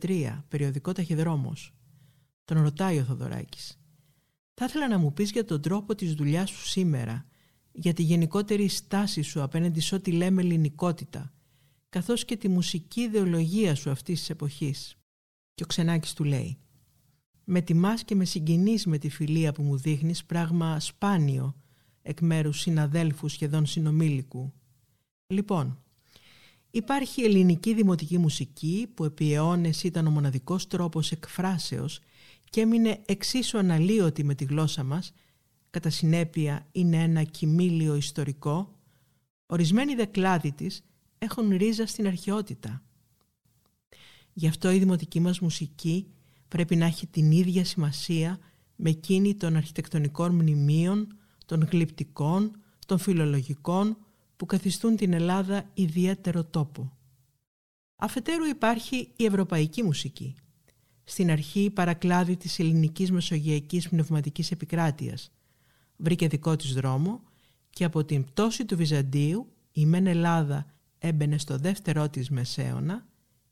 [0.00, 1.74] 1963, περιοδικό ταχυδρόμος.
[2.44, 3.80] Τον ρωτάει ο Θεοδωράκης.
[4.54, 7.26] Θα ήθελα να μου πεις για τον τρόπο της δουλειάς σου σήμερα,
[7.72, 11.32] για τη γενικότερη στάση σου απέναντι σε ό,τι λέμε ελληνικότητα,
[11.88, 14.96] καθώς και τη μουσική ιδεολογία σου αυτής της εποχής.
[15.54, 16.58] Και ο Ξενάκης του λέει
[17.44, 21.61] «Με τιμάς και με συγκινείς με τη φιλία που μου δείχνεις, πράγμα σπάνιο,
[22.02, 24.52] εκ μέρους συναδέλφου σχεδόν συνομήλικου.
[25.26, 25.82] Λοιπόν,
[26.70, 32.00] υπάρχει ελληνική δημοτική μουσική που επί αιώνες ήταν ο μοναδικός τρόπος εκφράσεως
[32.50, 35.12] και έμεινε εξίσου αναλύωτη με τη γλώσσα μας,
[35.70, 38.78] κατά συνέπεια είναι ένα κοιμήλιο ιστορικό,
[39.46, 40.84] ορισμένοι δεκλάδοι της
[41.18, 42.82] έχουν ρίζα στην αρχαιότητα.
[44.32, 46.06] Γι' αυτό η δημοτική μας μουσική
[46.48, 48.38] πρέπει να έχει την ίδια σημασία
[48.76, 51.16] με εκείνη των αρχιτεκτονικών μνημείων,
[51.52, 53.96] των γλυπτικών, των φιλολογικών
[54.36, 56.92] που καθιστούν την Ελλάδα ιδιαίτερο τόπο.
[57.96, 60.34] Αφετέρου υπάρχει η ευρωπαϊκή μουσική.
[61.04, 65.32] Στην αρχή παρακλάδι της ελληνικής μεσογειακής πνευματικής επικράτειας.
[65.96, 67.22] Βρήκε δικό της δρόμο
[67.70, 70.66] και από την πτώση του Βυζαντίου η μεν Ελλάδα
[70.98, 73.06] έμπαινε στο δεύτερό της μεσαίωνα,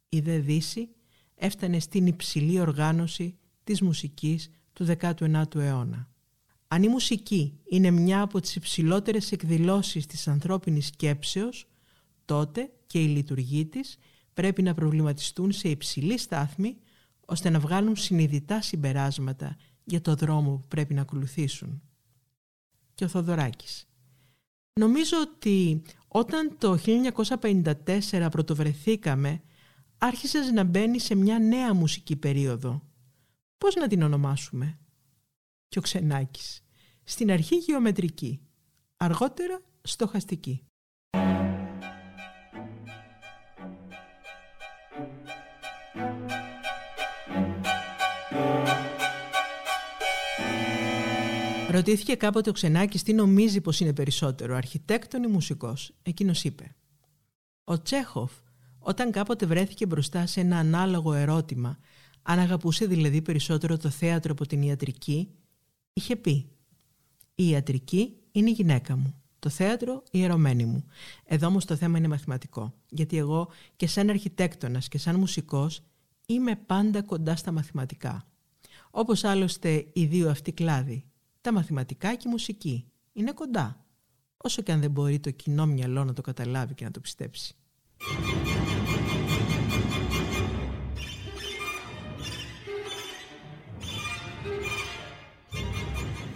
[0.09, 0.89] η δε Δύση
[1.35, 6.09] έφτανε στην υψηλή οργάνωση της μουσικής του 19ου αιώνα.
[6.73, 11.69] Αν η μουσική είναι μια από τις υψηλότερες εκδηλώσεις της ανθρώπινης σκέψεως,
[12.25, 13.99] τότε και οι λειτουργοί της
[14.35, 16.77] πρέπει να προβληματιστούν σε υψηλή στάθμη
[17.27, 21.83] ώστε να βγάλουν συνειδητά συμπεράσματα για το δρόμο που πρέπει να ακολουθήσουν.
[22.95, 23.89] Και ο Θοδωράκης.
[24.81, 26.79] Νομίζω ότι όταν το
[28.11, 29.43] 1954 πρωτοβρεθήκαμε
[29.99, 32.83] άρχισες να μπαίνει σε μια νέα μουσική περίοδο.
[33.59, 34.79] Πώς να την ονομάσουμε;
[35.71, 36.65] Και ο Ξενάκης.
[37.05, 38.41] Στην αρχή γεωμετρική,
[38.97, 40.65] αργότερα στοχαστική.
[51.71, 55.95] Ρωτήθηκε κάποτε ο Ξενάκης τι νομίζει πως είναι περισσότερο, αρχιτέκτον ή μουσικός.
[56.03, 56.77] Εκείνος είπε
[57.65, 58.33] «Ο Τσέχοφ
[58.79, 61.79] όταν κάποτε βρέθηκε μπροστά σε ένα ανάλογο ερώτημα
[62.23, 65.35] αν αγαπούσε δηλαδή περισσότερο το θέατρο από την ιατρική
[65.93, 66.51] είχε πει
[67.35, 70.85] «Η ιατρική είναι η γυναίκα μου, το θέατρο η ερωμένη μου».
[71.25, 75.83] Εδώ όμως το θέμα είναι μαθηματικό, γιατί εγώ και σαν αρχιτέκτονας και σαν μουσικός
[76.27, 78.25] είμαι πάντα κοντά στα μαθηματικά.
[78.91, 81.05] Όπως άλλωστε οι δύο αυτοί κλάδοι,
[81.41, 83.85] τα μαθηματικά και η μουσική, είναι κοντά,
[84.37, 87.55] όσο και αν δεν μπορεί το κοινό μυαλό να το καταλάβει και να το πιστέψει.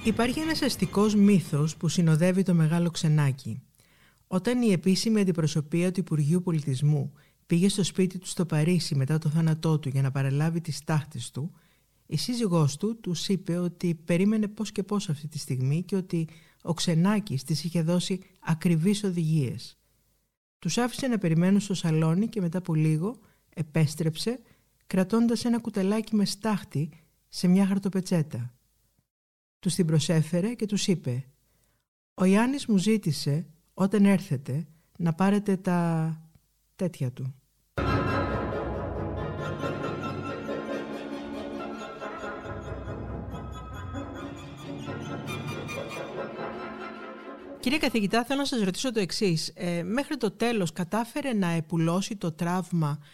[0.04, 3.62] Υπάρχει ένας αστικός μύθος που συνοδεύει το μεγάλο ξενάκι.
[4.26, 7.12] Όταν η επίσημη αντιπροσωπεία του Υπουργείου Πολιτισμού
[7.46, 11.30] πήγε στο σπίτι του στο Παρίσι μετά το θάνατό του για να παραλάβει τις τάχτες
[11.30, 11.52] του,
[12.06, 16.28] η σύζυγός του τους είπε ότι περίμενε πώς και πώς αυτή τη στιγμή και ότι
[16.62, 19.78] ο Ξενάκης της είχε δώσει ακριβείς οδηγίες.
[20.58, 23.18] Τους άφησε να περιμένουν στο σαλόνι και μετά από λίγο
[23.54, 24.40] επέστρεψε
[24.86, 26.90] κρατώντας ένα κουτελάκι με στάχτη
[27.28, 28.53] σε μια χαρτοπετσέτα
[29.64, 31.24] τους την προσέφερε και τους είπε
[32.14, 34.66] «Ο Γιάννης μου ζήτησε όταν έρθετε
[34.98, 36.20] να πάρετε τα
[36.76, 37.34] τέτοια του».
[47.60, 49.52] Κύριε καθηγητά, θέλω να σας ρωτήσω το εξής.
[49.54, 53.04] Ε, μέχρι το τέλος κατάφερε να επουλώσει το τραύμα ε,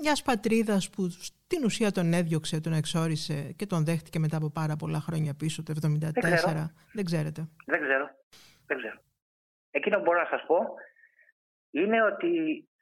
[0.00, 1.02] μιας πατρίδας που
[1.46, 5.62] την ουσία τον έδιωξε, τον εξόρισε και τον δέχτηκε μετά από πάρα πολλά χρόνια πίσω,
[5.62, 6.54] το 1974.
[6.54, 7.48] Δεν, Δεν ξέρετε.
[7.66, 8.10] Δεν ξέρω.
[8.66, 8.98] Δεν ξέρω.
[9.70, 10.58] Εκείνο που μπορώ να σας πω
[11.70, 12.32] είναι ότι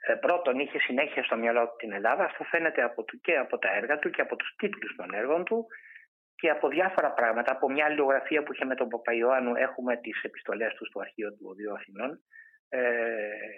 [0.07, 2.25] ε, πρώτον είχε συνέχεια στο μυαλό του την Ελλάδα.
[2.25, 5.67] Αυτό φαίνεται από, και από τα έργα του και από τους τίτλους των έργων του
[6.35, 7.53] και από διάφορα πράγματα.
[7.53, 11.47] Από μια αλληλογραφία που είχε με τον Παπαϊωάννου έχουμε τις επιστολές του στο αρχείο του
[11.51, 12.21] Οδείου Αθηνών
[12.69, 12.81] ε,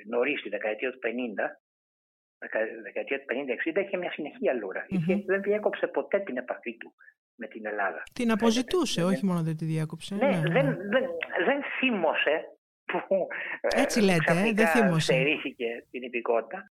[0.08, 1.08] νωρίς τη δεκαετία του 50
[2.82, 3.26] δεκαετία του
[3.76, 4.84] 50-60 είχε μια συνεχή αλλούρα.
[4.88, 6.92] Είχε, δεν διέκοψε ποτέ την επαφή του
[7.34, 8.02] με την Ελλάδα.
[8.12, 10.14] Την αποζητούσε, όχι μόνο δεν τη διέκοψε.
[10.14, 11.04] Ναι, ναι, δεν, δεν,
[11.46, 12.44] δεν θύμωσε
[12.90, 13.28] που
[13.76, 15.12] Έτσι λέτε, ε, δεν θύμωσε.
[15.90, 16.70] την υπηκότητα.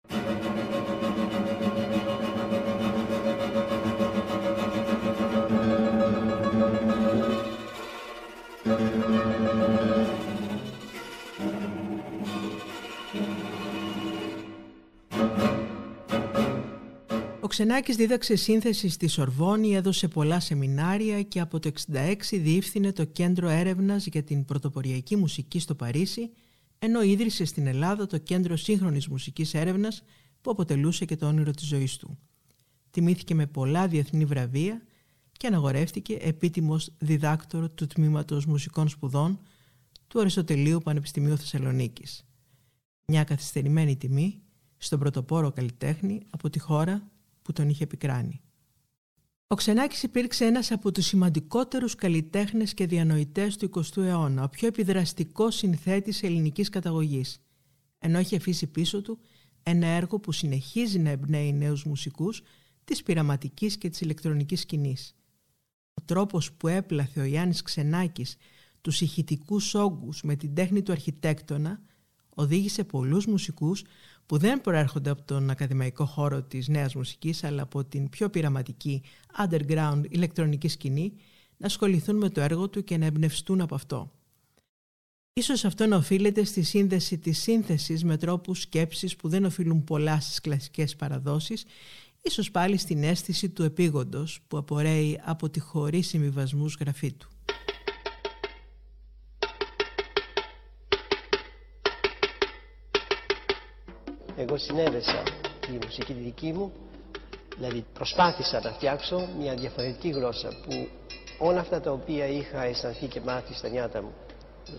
[17.53, 23.49] Ξενάκης δίδαξε σύνθεση στη Σορβόνη, έδωσε πολλά σεμινάρια και από το 1966 διεύθυνε το Κέντρο
[23.49, 26.31] Έρευνας για την Πρωτοποριακή Μουσική στο Παρίσι,
[26.79, 30.03] ενώ ίδρυσε στην Ελλάδα το Κέντρο Σύγχρονης Μουσικής Έρευνας
[30.41, 32.17] που αποτελούσε και το όνειρο της ζωής του.
[32.91, 34.81] Τιμήθηκε με πολλά διεθνή βραβεία
[35.31, 39.39] και αναγορεύτηκε επίτιμος διδάκτορο του Τμήματος Μουσικών Σπουδών
[40.07, 42.25] του Αριστοτελείου Πανεπιστημίου Θεσσαλονίκης.
[43.05, 44.41] Μια καθυστερημένη τιμή
[44.77, 47.11] στον πρωτοπόρο καλλιτέχνη από τη χώρα
[47.43, 48.41] που τον είχε επικράνει.
[49.47, 54.67] Ο Ξενάκης υπήρξε ένας από τους σημαντικότερους καλλιτέχνες και διανοητές του 20ου αιώνα, ο πιο
[54.67, 57.39] επιδραστικός συνθέτης ελληνικής καταγωγής,
[57.99, 59.19] ενώ έχει αφήσει πίσω του
[59.63, 62.41] ένα έργο που συνεχίζει να εμπνέει νέους μουσικούς
[62.83, 65.15] της πειραματικής και της ηλεκτρονικής σκηνής.
[65.93, 68.35] Ο τρόπος που έπλαθε ο Γιάννης Ξενάκης
[68.81, 71.81] τους ηχητικούς όγκους με την τέχνη του αρχιτέκτονα
[72.35, 73.83] οδήγησε πολλούς μουσικούς
[74.33, 79.01] που δεν προέρχονται από τον ακαδημαϊκό χώρο της νέας μουσικής αλλά από την πιο πειραματική
[79.37, 81.13] underground ηλεκτρονική σκηνή
[81.57, 84.11] να ασχοληθούν με το έργο του και να εμπνευστούν από αυτό.
[85.33, 90.19] Ίσως αυτό να οφείλεται στη σύνδεση της σύνθεσης με τρόπους σκέψης που δεν οφείλουν πολλά
[90.19, 91.65] στις κλασικές παραδόσεις,
[92.21, 97.32] ίσως πάλι στην αίσθηση του επίγοντος που απορρέει από τη χωρίς συμβιβασμούς γραφή του.
[104.43, 105.23] Εγώ συνέδεσα
[105.59, 106.71] τη μουσική τη δική μου,
[107.55, 110.87] δηλαδή προσπάθησα να φτιάξω μια διαφορετική γλώσσα που
[111.37, 114.11] όλα αυτά τα οποία είχα αισθανθεί και μάθει στα νιάτα μου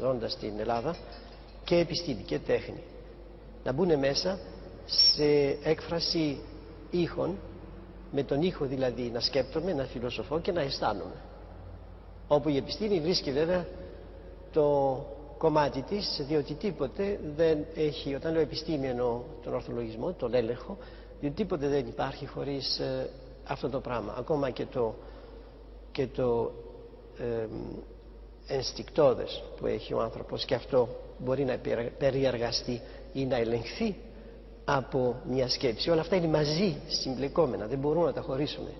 [0.00, 0.96] ζώντας στην Ελλάδα
[1.64, 2.82] και επιστήμη και τέχνη
[3.64, 4.38] να μπουν μέσα
[4.84, 5.24] σε
[5.62, 6.40] έκφραση
[6.90, 7.38] ήχων
[8.12, 11.22] με τον ήχο δηλαδή να σκέπτομαι, να φιλοσοφώ και να αισθάνομαι.
[12.28, 13.66] Όπου η επιστήμη βρίσκει βέβαια
[14.52, 14.96] το
[15.44, 20.76] κομμάτι της διότι τίποτε δεν έχει, όταν λέω επιστήμη εννοώ τον ορθολογισμό, τον έλεγχο
[21.20, 23.10] διότι τίποτε δεν υπάρχει χωρίς ε,
[23.44, 24.14] αυτό το πράγμα.
[24.18, 24.94] Ακόμα και το,
[25.92, 26.52] και το
[27.18, 27.46] ε,
[28.54, 30.88] ενστικτόδες που έχει ο άνθρωπος και αυτό
[31.18, 31.58] μπορεί να
[31.98, 32.80] περιεργαστεί
[33.12, 33.96] ή να ελεγχθεί
[34.64, 35.90] από μια σκέψη.
[35.90, 38.70] Όλα αυτά είναι μαζί συμπλεκόμενα δεν μπορούμε να τα χωρίσουμε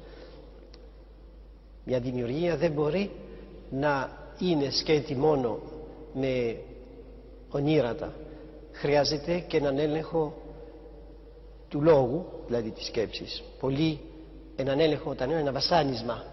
[1.85, 3.11] μια δημιουργία δεν μπορεί
[3.71, 5.59] να είναι σκέτη μόνο
[6.15, 6.57] με
[7.51, 8.15] ονείρατα.
[8.73, 10.35] Χρειάζεται και έναν έλεγχο
[11.69, 13.43] του λόγου δηλαδή της σκέψης.
[13.61, 14.01] Πολύ
[14.57, 16.25] έναν έλεγχο όταν είναι ένα βασάνισμα.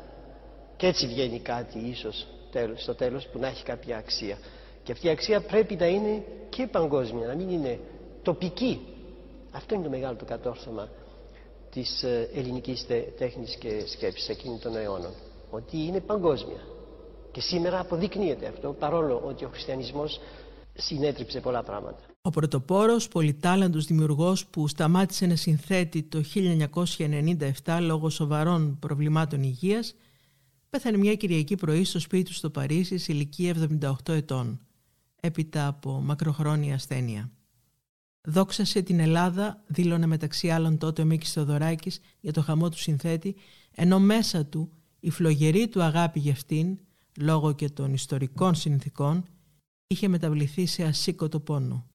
[0.77, 2.27] Και έτσι βγαίνει κάτι ίσως
[2.75, 4.37] στο τέλος που να έχει κάποια αξία.
[4.83, 7.79] Και αυτή η αξία πρέπει να είναι και παγκόσμια να μην είναι
[8.21, 8.81] τοπική.
[9.51, 10.89] Αυτό είναι το μεγάλο το κατόρθωμα
[11.71, 12.85] της ε, ελληνικής
[13.17, 15.13] τέχνης και σκέψης εκείνη των αιώνων.
[15.51, 16.70] Ότι είναι παγκόσμια
[17.31, 20.19] και σήμερα αποδεικνύεται αυτό παρόλο ότι ο χριστιανισμός
[20.73, 21.99] συνέτριψε πολλά πράγματα.
[22.21, 26.23] Ο πρωτοπόρος, πολυτάλαντος δημιουργός που σταμάτησε να συνθέτει το
[27.65, 29.95] 1997 λόγω σοβαρών προβλημάτων υγείας,
[30.69, 34.59] πέθανε μια Κυριακή πρωί στο σπίτι του στο Παρίσι σε ηλικία 78 ετών,
[35.21, 37.31] έπειτα από μακροχρόνια ασθένεια.
[38.21, 43.35] Δόξασε την Ελλάδα, δήλωνε μεταξύ άλλων τότε ο Μίκης Θεοδωράκης για το χαμό του συνθέτη,
[43.75, 46.77] ενώ μέσα του η φλογερή του αγάπη για αυτήν
[47.17, 49.25] λόγω και των ιστορικών συνθήκων,
[49.87, 51.85] είχε μεταβληθεί σε ασήκωτο πόνο.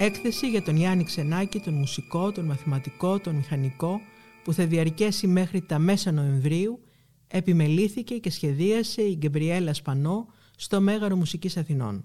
[0.00, 4.00] Έκθεση για τον Γιάννη Ξενάκη, τον μουσικό, τον μαθηματικό, τον μηχανικό,
[4.44, 6.80] που θα διαρκέσει μέχρι τα μέσα Νοεμβρίου,
[7.28, 12.04] επιμελήθηκε και σχεδίασε η Γκεμπριέλα Σπανό στο Μέγαρο Μουσικής Αθηνών.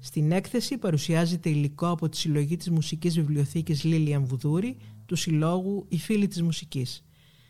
[0.00, 4.76] Στην έκθεση παρουσιάζεται υλικό από τη συλλογή της μουσικής βιβλιοθήκης Λίλιαν Βουδούρη
[5.06, 7.02] του συλλόγου «Οι φίλοι της μουσικής».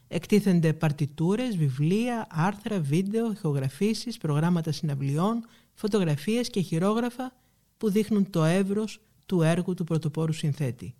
[0.08, 5.44] Εκτίθενται παρτιτούρες, βιβλία, άρθρα, βίντεο, ηχογραφήσεις, προγράμματα συναυλιών,
[5.74, 7.32] φωτογραφίες και χειρόγραφα
[7.76, 10.94] που δείχνουν το εύρος του έργου του πρωτοπόρου συνθέτη.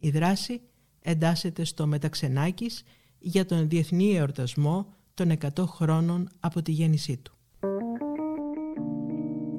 [0.00, 0.60] Η δράση
[1.00, 2.82] εντάσσεται στο Meta Xenakis
[3.18, 7.39] για τον διεθνή εορτασμό των 100 χρόνων από τη γέννησή του